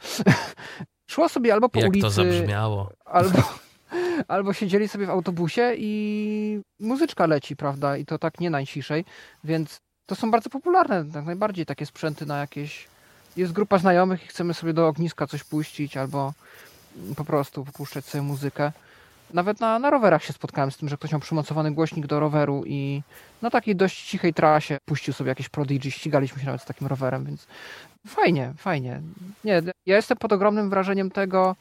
[1.12, 2.92] szło sobie albo po Jak ulicy, to zabrzmiało.
[3.06, 3.40] albo,
[4.28, 7.98] albo siedzieli sobie w autobusie i muzyczka leci, prawda?
[7.98, 9.06] I to tak nie najciszej,
[9.44, 12.88] więc to są bardzo popularne, tak najbardziej takie sprzęty na jakieś...
[13.38, 16.34] Jest grupa znajomych i chcemy sobie do ogniska coś puścić, albo
[17.16, 18.72] po prostu puszczać sobie muzykę.
[19.34, 22.64] Nawet na, na rowerach się spotkałem z tym, że ktoś miał przymocowany głośnik do roweru
[22.66, 23.02] i
[23.42, 27.26] na takiej dość cichej trasie puścił sobie jakieś Prodigy, ścigaliśmy się nawet z takim rowerem,
[27.26, 27.48] więc
[28.08, 29.02] fajnie, fajnie.
[29.44, 31.56] Nie, ja jestem pod ogromnym wrażeniem tego,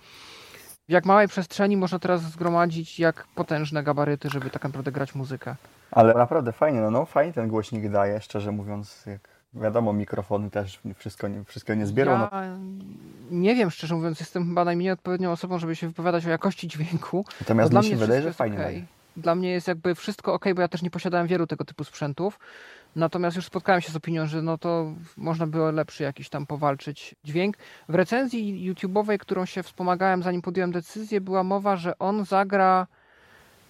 [0.88, 5.56] w jak małej przestrzeni można teraz zgromadzić jak potężne gabaryty, żeby tak naprawdę grać muzykę.
[5.90, 10.80] Ale naprawdę fajnie, no, no fajnie ten głośnik daje, szczerze mówiąc, jak wiadomo, mikrofony też
[10.96, 12.18] wszystko nie, wszystko nie zbierą.
[12.18, 12.57] No, Ja
[13.30, 17.24] nie wiem, szczerze mówiąc, jestem chyba najmniej odpowiednią osobą, żeby się wypowiadać o jakości dźwięku.
[17.40, 18.84] natomiast dla mi się mnie wydaje, że fajnie daje.
[19.16, 22.38] Dla mnie jest jakby wszystko ok, bo ja też nie posiadałem wielu tego typu sprzętów.
[22.96, 27.14] Natomiast już spotkałem się z opinią, że no to można było lepszy jakiś tam powalczyć
[27.24, 27.57] dźwięk.
[27.88, 32.86] W recenzji YouTube'owej, którą się wspomagałem zanim podjąłem decyzję, była mowa, że on zagra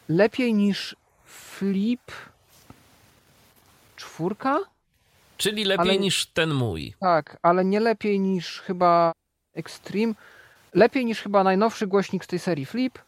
[0.09, 2.13] lepiej niż Flip
[3.97, 4.59] czwórka?
[5.43, 6.95] Czyli lepiej Ale- niż ten mój.
[7.01, 9.13] Tak, ale nie lepiej niż chyba
[9.55, 10.15] Extreme.
[10.75, 12.99] Lepiej niż chyba najnowszy głośnik z tej serii Flip,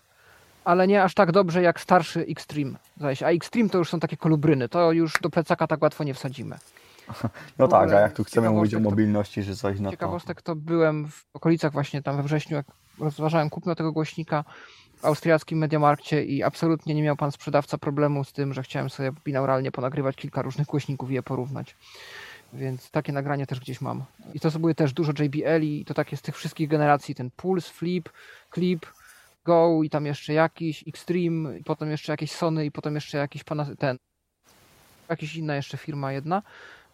[0.64, 2.78] ale nie aż tak dobrze jak starszy Extreme.
[3.24, 6.58] A Extreme to już są takie kolubryny, to już do plecaka tak łatwo nie wsadzimy.
[7.58, 9.90] No tak, a jak tu chcemy mówić o mobilności czy coś, no to...
[9.90, 12.66] Ciekawostek to byłem w okolicach właśnie tam we wrześniu, jak
[12.98, 14.44] rozważałem kupno tego głośnika
[15.04, 19.72] austriackim Mediamarkcie i absolutnie nie miał pan sprzedawca problemu z tym, że chciałem sobie binauralnie
[19.72, 21.76] ponagrywać kilka różnych głośników i je porównać.
[22.52, 24.04] Więc takie nagranie też gdzieś mam.
[24.34, 27.72] I to były też dużo JBL i to takie z tych wszystkich generacji, ten Pulse,
[27.72, 28.08] Flip,
[28.54, 28.86] Clip,
[29.44, 33.44] Go i tam jeszcze jakiś Extreme, i potem jeszcze jakieś Sony i potem jeszcze jakiś
[33.44, 33.96] pana ten
[35.08, 36.42] jakaś inna jeszcze firma jedna.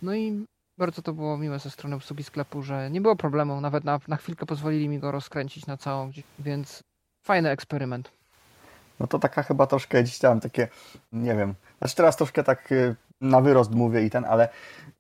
[0.03, 0.47] No i
[0.79, 4.17] bardzo to było miłe ze strony obsługi sklepu, że nie było problemu, nawet na, na
[4.17, 6.83] chwilkę pozwolili mi go rozkręcić na całą, więc
[7.23, 8.11] fajny eksperyment.
[9.01, 10.69] No to taka chyba troszkę gdzieś tam takie,
[11.13, 14.49] nie wiem, znaczy teraz troszkę tak y, na wyrost mówię i ten, ale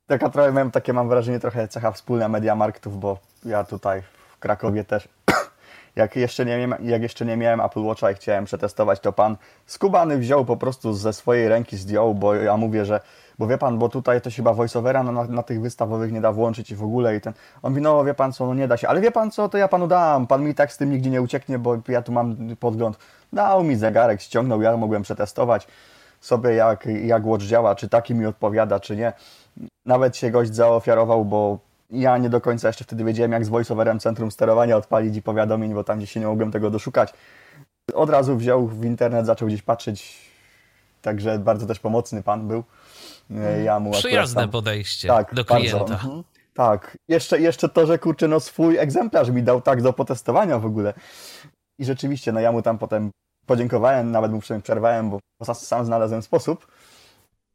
[0.07, 4.85] taka trochę mam takie mam wrażenie trochę cecha wspólna Mediamarktów, bo ja tutaj w Krakowie
[4.85, 5.09] też
[5.97, 9.37] jak jeszcze nie miałem, jak jeszcze nie miałem Apple Watcha i chciałem przetestować, to pan
[9.67, 13.01] skubany wziął po prostu ze swojej ręki zdjął, bo ja mówię, że
[13.41, 16.33] bo wie pan, bo tutaj to się chyba voiceovera na, na, tych wystawowych nie da
[16.33, 17.33] włączyć i w ogóle i ten.
[17.63, 19.59] On mówi, no wie pan co, no nie da się, ale wie pan co, to
[19.59, 22.37] ja panu dam, pan mi tak z tym nigdzie nie ucieknie, bo ja tu mam
[22.57, 22.99] podgląd.
[23.33, 25.67] Dał mi zegarek, ściągnął, ja mogłem przetestować
[26.21, 29.13] sobie jak, jak Watch działa, czy taki mi odpowiada, czy nie.
[29.87, 31.59] Nawet się gość zaofiarował, bo
[31.91, 35.75] ja nie do końca jeszcze wtedy wiedziałem, jak z voiceoverem centrum sterowania odpalić i powiadomień,
[35.75, 37.15] bo tam gdzieś się nie mogłem tego doszukać.
[37.95, 40.31] Od razu wziął w internet, zaczął gdzieś patrzeć,
[41.03, 42.65] także bardzo też pomocny pan był.
[43.31, 45.95] E, Przyjazne tam- podejście tak, do klienta.
[45.95, 46.23] Mhm.
[46.55, 50.67] Tak, jeszcze, jeszcze to, że kurczę, no swój egzemplarz mi dał tak do potestowania w
[50.67, 50.95] ogóle.
[51.79, 53.11] I rzeczywiście, no ja mu tam potem
[53.47, 55.19] podziękowałem, nawet mu przerwałem, bo
[55.55, 56.67] sam- znalazłem sposób.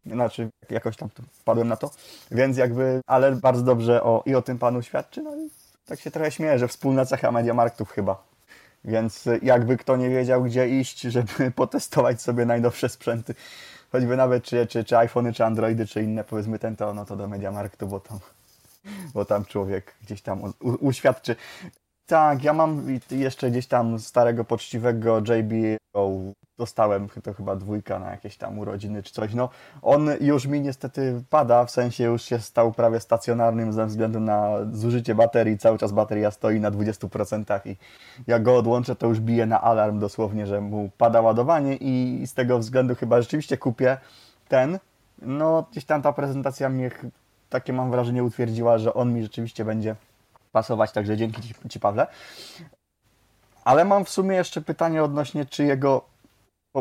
[0.06, 1.92] Znaczy, jakoś tam wpadłem na to.
[2.32, 5.50] Więc jakby, ale bardzo dobrze o, i o tym panu świadczy, no i
[5.86, 8.24] tak się trochę śmieję, że wspólna cecha Mediamarktów chyba.
[8.84, 13.36] Więc jakby kto nie wiedział, gdzie iść, żeby potestować sobie najnowsze sprzęty,
[13.92, 17.16] choćby nawet czy, czy, czy iPhony, czy Androidy, czy inne, powiedzmy ten to, no to
[17.16, 18.20] do Mediamarktu, bo tam,
[19.14, 21.36] bo tam człowiek gdzieś tam u, uświadczy.
[22.06, 25.78] Tak, ja mam jeszcze gdzieś tam starego, poczciwego JB
[26.58, 29.34] dostałem, to chyba dwójka na jakieś tam urodziny czy coś.
[29.34, 29.50] No,
[29.82, 34.58] on już mi niestety pada, w sensie już się stał prawie stacjonarnym ze względu na
[34.72, 35.58] zużycie baterii.
[35.58, 37.76] Cały czas bateria stoi na 20% i
[38.28, 42.34] jak go odłączę, to już bije na alarm dosłownie, że mu pada ładowanie i z
[42.34, 43.98] tego względu chyba rzeczywiście kupię
[44.48, 44.80] ten.
[45.22, 46.92] No, gdzieś tam ta prezentacja mnie
[47.50, 49.96] takie mam wrażenie utwierdziła, że on mi rzeczywiście będzie
[50.52, 52.08] pasować, także dzięki Ci, ci Pawle.
[53.64, 56.15] Ale mam w sumie jeszcze pytanie odnośnie, czy jego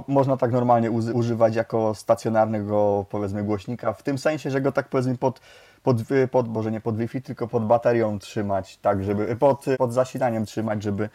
[0.09, 5.19] można tak normalnie używać jako stacjonarnego, powiedzmy, głośnika, w tym sensie, że go tak powiedzmy
[5.19, 5.41] pod,
[5.83, 5.97] pod,
[6.31, 10.83] pod Boże, nie pod Wi-Fi, tylko pod baterią trzymać, tak, żeby, pod, pod zasilaniem trzymać,
[10.83, 11.09] żeby,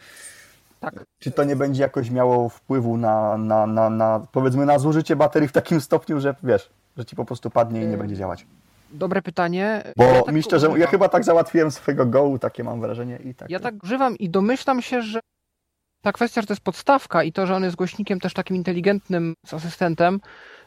[0.80, 1.04] Tak.
[1.18, 5.48] czy to nie będzie jakoś miało wpływu na, na, na, na, powiedzmy, na zużycie baterii
[5.48, 8.46] w takim stopniu, że wiesz, że Ci po prostu padnie i nie Ym, będzie działać.
[8.92, 9.82] Dobre pytanie.
[9.96, 10.90] Bo Ja tak mi szczerze, ja używam.
[10.90, 13.50] chyba tak załatwiłem swojego Go, takie mam wrażenie i tak.
[13.50, 15.20] Ja tak używam i domyślam się, że
[16.02, 19.34] ta kwestia, że to jest podstawka i to, że on jest głośnikiem też takim inteligentnym
[19.46, 20.20] z asystentem,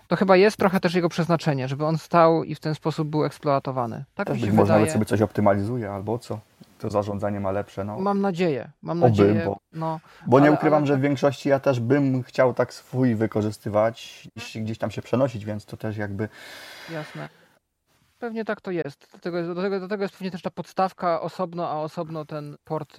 [0.07, 3.25] to chyba jest trochę też jego przeznaczenie, żeby on stał i w ten sposób był
[3.25, 4.03] eksploatowany.
[4.15, 6.39] Tak Też mi się być może nawet sobie coś optymalizuje albo co.
[6.79, 7.99] To zarządzanie ma lepsze, no.
[7.99, 9.43] Mam nadzieję, mam Oby, nadzieję.
[9.45, 12.73] bo- No, Bo nie ale- ukrywam, ale że w większości ja też bym chciał tak
[12.73, 16.29] swój wykorzystywać, gdzieś tam się przenosić, więc to też jakby
[16.91, 17.29] jasne.
[18.19, 19.07] Pewnie tak to jest.
[19.11, 22.55] Dlatego, jest- do, tego, do tego jest pewnie też ta podstawka osobno, a osobno ten
[22.63, 22.97] port.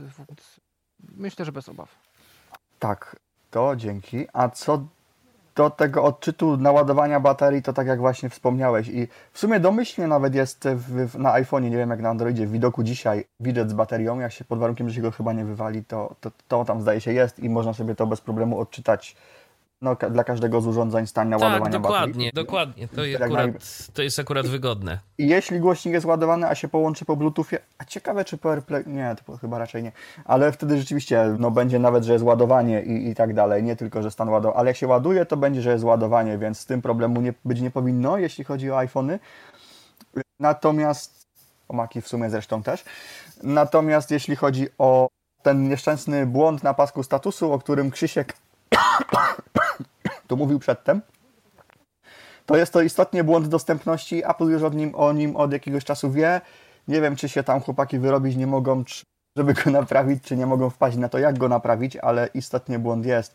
[1.17, 2.04] Myślę, że bez obaw.
[2.85, 3.17] Tak,
[3.51, 4.27] to dzięki.
[4.33, 4.83] A co
[5.55, 10.35] do tego odczytu naładowania baterii, to tak jak właśnie wspomniałeś i w sumie domyślnie nawet
[10.35, 13.73] jest w, w, na iPhone'ie, nie wiem jak na Androidzie, w widoku dzisiaj widget z
[13.73, 16.81] baterią, jak się pod warunkiem, że się go chyba nie wywali, to, to, to tam
[16.81, 19.17] zdaje się jest i można sobie to bez problemu odczytać
[19.85, 22.31] no, dla każdego z urządzeń stan Tak, naładowania dokładnie, baterii.
[22.35, 22.89] dokładnie.
[22.89, 24.99] To, jest Jak akurat, naj- to jest akurat wygodne.
[25.19, 28.85] I jeśli głośnik jest ładowany, a się połączy po Bluetoothie, a ciekawe czy po AirPlay,
[28.87, 29.93] nie, to chyba raczej nie,
[30.25, 34.03] ale wtedy rzeczywiście, no będzie nawet, że jest ładowanie i, i tak dalej, nie tylko,
[34.03, 36.83] że stan ładowania, ale jak się ładuje, to będzie, że jest ładowanie, więc z tym
[36.83, 39.19] problemu nie, być nie powinno, jeśli chodzi o iPhony.
[40.41, 41.27] Natomiast,
[41.69, 42.85] o Maki w sumie zresztą też,
[43.43, 45.09] natomiast jeśli chodzi o
[45.43, 48.35] ten nieszczęsny błąd na pasku statusu, o którym Krzysiek
[50.27, 51.01] tu mówił przedtem,
[52.47, 54.23] to jest to istotnie błąd dostępności.
[54.25, 56.41] Apple już od nim, o nim od jakiegoś czasu wie.
[56.89, 59.05] Nie wiem, czy się tam chłopaki wyrobić nie mogą, czy,
[59.37, 63.07] żeby go naprawić, czy nie mogą wpaść na to, jak go naprawić, ale istotnie błąd
[63.07, 63.35] jest.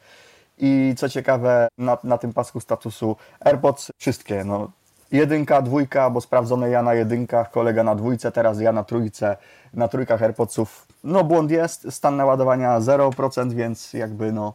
[0.58, 4.72] I co ciekawe, na, na tym pasku statusu AirPods wszystkie, no
[5.12, 9.38] jedynka, dwójka, bo sprawdzone ja na jedynkach, kolega na dwójce, teraz ja na trójce,
[9.74, 10.88] na trójkach AirPodsów.
[11.04, 14.54] No błąd jest, stan naładowania 0%, więc jakby no,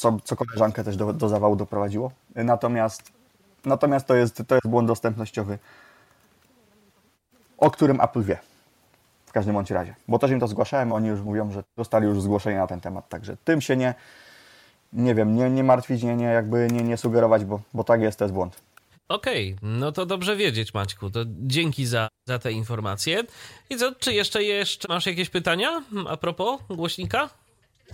[0.00, 2.12] co, co koleżankę też do, do zawału doprowadziło.
[2.34, 3.12] Natomiast,
[3.64, 5.58] natomiast to, jest, to jest błąd dostępnościowy,
[7.58, 8.38] o którym Apple wie.
[9.26, 9.94] W każdym bądź razie.
[10.08, 13.08] Bo też im to zgłaszałem, oni już mówią, że dostali już zgłoszenie na ten temat,
[13.08, 13.94] także tym się nie,
[14.92, 18.18] nie wiem, nie, nie martwić, nie, nie, jakby nie, nie sugerować, bo, bo tak jest,
[18.18, 18.60] to jest błąd.
[19.08, 21.10] Okej, okay, no to dobrze wiedzieć, Maćku.
[21.10, 23.22] To dzięki za, za te informacje.
[23.70, 27.28] I co, czy jeszcze, jeszcze masz jakieś pytania a propos głośnika?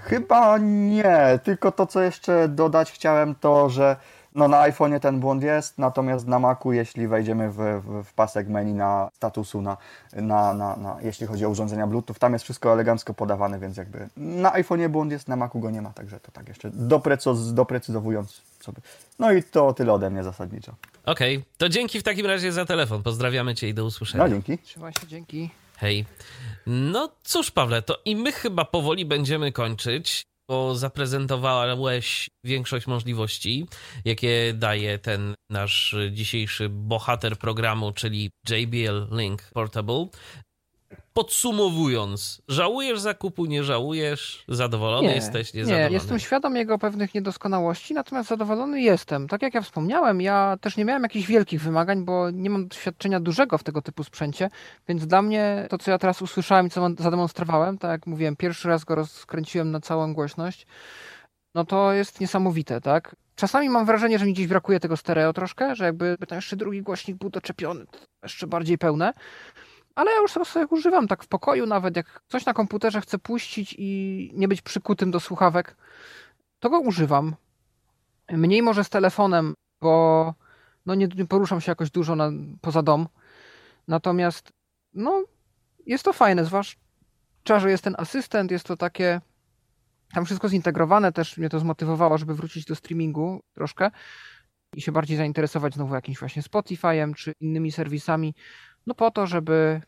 [0.00, 3.96] Chyba nie, tylko to, co jeszcze dodać chciałem, to, że
[4.36, 8.48] no na iPhone'ie ten błąd jest, natomiast na Macu, jeśli wejdziemy w, w, w pasek
[8.48, 9.76] menu na statusu, na,
[10.12, 14.08] na, na, na, jeśli chodzi o urządzenia Bluetooth, tam jest wszystko elegancko podawane, więc jakby
[14.16, 18.42] na iPhone'ie błąd jest, na Macu go nie ma, także to tak jeszcze doprecyz, doprecyzowując
[18.60, 18.78] sobie.
[19.18, 20.74] No i to tyle ode mnie zasadniczo.
[21.04, 21.48] Okej, okay.
[21.58, 23.02] to dzięki w takim razie za telefon.
[23.02, 24.24] Pozdrawiamy Cię i do usłyszenia.
[24.24, 24.58] No dzięki.
[24.58, 25.50] Trzymaj się, dzięki.
[25.76, 26.04] Hej.
[26.66, 33.66] No cóż, Pawle, to i my chyba powoli będziemy kończyć bo zaprezentowałeś większość możliwości,
[34.04, 40.06] jakie daje ten nasz dzisiejszy bohater programu, czyli JBL Link Portable.
[41.16, 45.90] Podsumowując, żałujesz zakupu, nie żałujesz, zadowolony nie, jesteś, niezadowolony?
[45.90, 49.28] Nie, jestem świadom jego pewnych niedoskonałości, natomiast zadowolony jestem.
[49.28, 53.20] Tak jak ja wspomniałem, ja też nie miałem jakichś wielkich wymagań, bo nie mam doświadczenia
[53.20, 54.50] dużego w tego typu sprzęcie,
[54.88, 58.68] więc dla mnie to, co ja teraz usłyszałem i co zademonstrowałem, tak jak mówiłem, pierwszy
[58.68, 60.66] raz go rozkręciłem na całą głośność,
[61.54, 63.16] no to jest niesamowite, tak?
[63.36, 66.82] Czasami mam wrażenie, że mi gdzieś brakuje tego stereo troszkę, że jakby tam jeszcze drugi
[66.82, 67.86] głośnik był doczepiony,
[68.22, 69.12] jeszcze bardziej pełne.
[69.96, 73.74] Ale ja już sobie używam tak w pokoju, nawet jak coś na komputerze chcę puścić
[73.78, 75.76] i nie być przykutym do słuchawek,
[76.58, 77.36] to go używam.
[78.30, 80.34] Mniej może z telefonem, bo
[80.86, 82.30] no nie, nie poruszam się jakoś dużo na,
[82.60, 83.08] poza dom.
[83.88, 84.52] Natomiast
[84.94, 85.24] no,
[85.86, 89.20] jest to fajne, zwłaszcza, że jest ten asystent, jest to takie
[90.14, 93.90] tam wszystko zintegrowane, też mnie to zmotywowało, żeby wrócić do streamingu troszkę
[94.76, 98.34] i się bardziej zainteresować znowu jakimś właśnie Spotify'em czy innymi serwisami,
[98.86, 99.80] no po to, żeby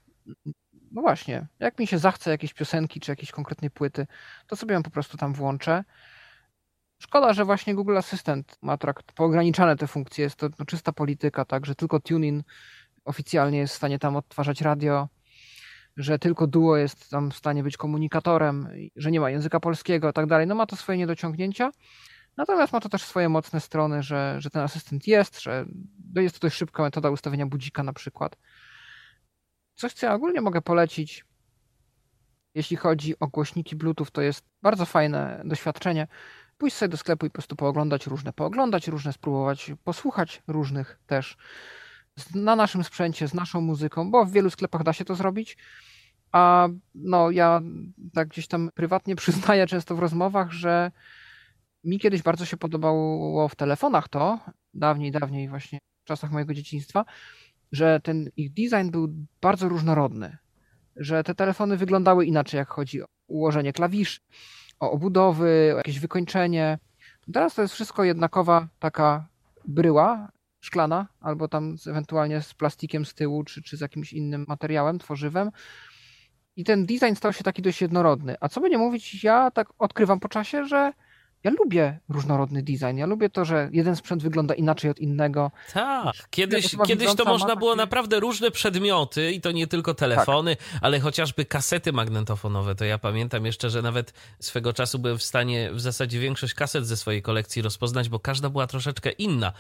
[0.91, 4.07] no właśnie, jak mi się zachce jakieś piosenki czy jakieś konkretnej płyty,
[4.47, 5.85] to sobie ją po prostu tam włączę.
[6.99, 10.25] Szkoda, że właśnie Google Assistant ma tak poograniczane te funkcje.
[10.25, 12.43] Jest to no, czysta polityka, tak, że tylko TuneIn
[13.05, 15.09] oficjalnie jest w stanie tam odtwarzać radio,
[15.97, 20.13] że tylko Duo jest tam w stanie być komunikatorem, że nie ma języka polskiego i
[20.13, 20.47] tak dalej.
[20.47, 21.71] No ma to swoje niedociągnięcia.
[22.37, 25.67] Natomiast ma to też swoje mocne strony, że, że ten asystent jest, że
[26.15, 28.37] jest to dość szybka metoda ustawienia budzika na przykład.
[29.79, 31.25] Coś, co ja ogólnie mogę polecić,
[32.55, 36.07] jeśli chodzi o głośniki Bluetooth, to jest bardzo fajne doświadczenie.
[36.59, 41.37] Pójść sobie do sklepu i po prostu pooglądać różne, pooglądać różne, spróbować posłuchać różnych też
[42.35, 45.57] na naszym sprzęcie, z naszą muzyką, bo w wielu sklepach da się to zrobić.
[46.33, 47.61] A no, ja
[48.15, 50.91] tak gdzieś tam prywatnie przyznaję często w rozmowach, że
[51.85, 54.41] mi kiedyś bardzo się podobało w telefonach to,
[54.75, 57.05] dawniej, dawniej właśnie w czasach mojego dzieciństwa,
[57.73, 59.09] że ten ich design był
[59.41, 60.37] bardzo różnorodny,
[60.97, 64.21] że te telefony wyglądały inaczej, jak chodzi o ułożenie klawiszy,
[64.81, 66.79] o obudowy, o jakieś wykończenie.
[67.33, 69.29] Teraz to jest wszystko jednakowa taka
[69.65, 70.29] bryła
[70.61, 74.99] szklana, albo tam z, ewentualnie z plastikiem z tyłu, czy, czy z jakimś innym materiałem,
[74.99, 75.51] tworzywem.
[76.57, 78.37] I ten design stał się taki dość jednorodny.
[78.41, 80.93] A co by nie mówić, ja tak odkrywam po czasie, że
[81.45, 82.97] ja lubię różnorodny design.
[82.97, 85.51] Ja lubię to, że jeden sprzęt wygląda inaczej od innego.
[85.73, 90.67] Tak, kiedyś, kiedyś to można było naprawdę różne przedmioty i to nie tylko telefony, tak.
[90.83, 92.75] ale chociażby kasety magnetofonowe.
[92.75, 96.87] To ja pamiętam jeszcze, że nawet swego czasu byłem w stanie w zasadzie większość kaset
[96.87, 99.53] ze swojej kolekcji rozpoznać, bo każda była troszeczkę inna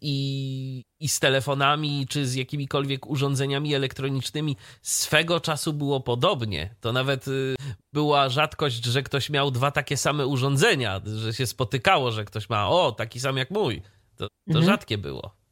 [0.00, 6.74] i, i z telefonami, czy z jakimikolwiek urządzeniami elektronicznymi swego czasu było podobnie.
[6.80, 7.56] To nawet y,
[7.92, 12.68] była rzadkość, że ktoś miał dwa takie same urządzenia, że się spotykało, że ktoś ma,
[12.68, 13.82] o, taki sam jak mój.
[14.16, 14.66] To, to mhm.
[14.66, 15.42] rzadkie było.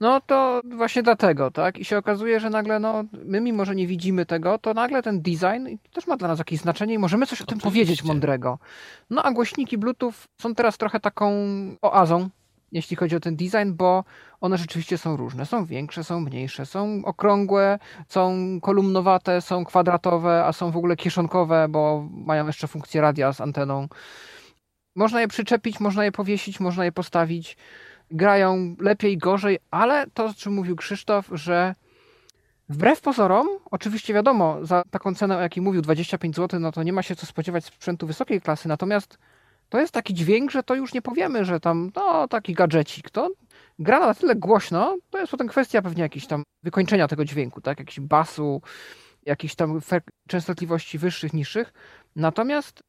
[0.00, 1.78] No to właśnie dlatego, tak?
[1.78, 5.22] I się okazuje, że nagle, no, my mimo, że nie widzimy tego, to nagle ten
[5.22, 7.62] design też ma dla nas jakieś znaczenie i możemy coś o Oczywiście.
[7.62, 8.58] tym powiedzieć mądrego.
[9.10, 11.34] No a głośniki Bluetooth są teraz trochę taką
[11.82, 12.28] oazą
[12.72, 14.04] jeśli chodzi o ten design, bo
[14.40, 15.46] one rzeczywiście są różne.
[15.46, 21.66] Są większe, są mniejsze, są okrągłe, są kolumnowate, są kwadratowe, a są w ogóle kieszonkowe,
[21.68, 23.88] bo mają jeszcze funkcję radia z anteną.
[24.96, 27.56] Można je przyczepić, można je powiesić, można je postawić.
[28.10, 31.74] Grają lepiej, gorzej, ale to, o czym mówił Krzysztof, że
[32.68, 36.92] wbrew pozorom, oczywiście wiadomo, za taką cenę, o jakiej mówił, 25 zł, no to nie
[36.92, 39.18] ma się co spodziewać sprzętu wysokiej klasy, natomiast
[39.72, 43.10] to jest taki dźwięk, że to już nie powiemy, że tam, no, taki gadżecik.
[43.10, 43.30] To
[43.78, 47.78] gra na tyle głośno, to jest potem kwestia pewnie jakiejś tam wykończenia tego dźwięku, tak?
[47.78, 48.62] Jakiś basu,
[49.26, 49.80] jakichś tam
[50.28, 51.72] częstotliwości wyższych, niższych.
[52.16, 52.82] Natomiast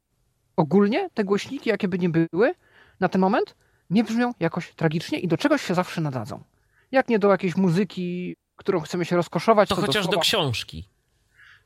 [0.55, 2.53] ogólnie te głośniki, jakie by nie były,
[2.99, 3.55] na ten moment
[3.89, 6.43] nie brzmią jakoś tragicznie i do czegoś się zawsze nadadzą.
[6.91, 9.69] Jak nie do jakiejś muzyki, którą chcemy się rozkoszować.
[9.69, 10.89] To, to chociaż do, do książki.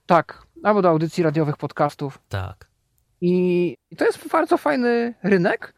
[0.05, 2.19] Tak, albo do audycji radiowych, podcastów.
[2.29, 2.66] Tak.
[3.21, 5.73] I, to jest bardzo fajny rynek,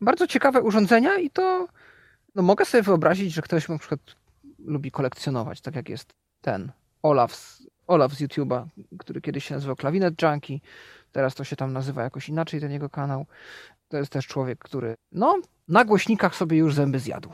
[0.00, 1.68] bardzo ciekawe urządzenia i to
[2.34, 4.00] no mogę sobie wyobrazić, że ktoś na przykład
[4.58, 6.72] lubi kolekcjonować, tak jak jest ten
[7.02, 8.66] Olaf z, Olaf z YouTube'a,
[8.98, 10.58] który kiedyś się nazywał Klawinet Junkie,
[11.12, 13.26] teraz to się tam nazywa jakoś inaczej, ten jego kanał.
[13.88, 17.32] To jest też człowiek, który no na głośnikach sobie już zęby zjadł.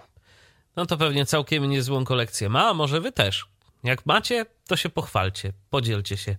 [0.76, 3.48] No to pewnie całkiem niezłą kolekcję ma, a może wy też.
[3.84, 6.36] Jak macie, to się pochwalcie, podzielcie się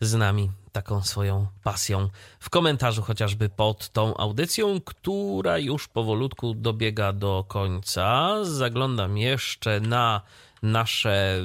[0.00, 2.08] z nami taką swoją pasją
[2.40, 8.34] w komentarzu chociażby pod tą audycją, która już powolutku dobiega do końca.
[8.44, 10.20] Zaglądam jeszcze na
[10.62, 11.40] nasze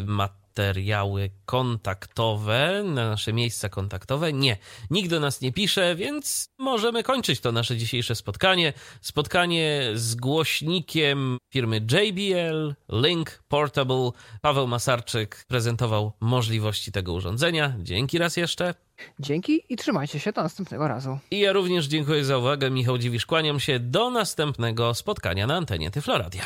[0.49, 4.33] materiały kontaktowe, na nasze miejsca kontaktowe.
[4.33, 4.57] Nie,
[4.89, 8.73] nikt do nas nie pisze, więc możemy kończyć to nasze dzisiejsze spotkanie.
[9.01, 14.11] Spotkanie z głośnikiem firmy JBL Link Portable.
[14.41, 17.75] Paweł Masarczyk prezentował możliwości tego urządzenia.
[17.79, 18.73] Dzięki raz jeszcze.
[19.19, 21.19] Dzięki i trzymajcie się do następnego razu.
[21.31, 22.69] I ja również dziękuję za uwagę.
[22.69, 26.45] Michał Dziwisz, kłaniam się do następnego spotkania na antenie Tyfloradia.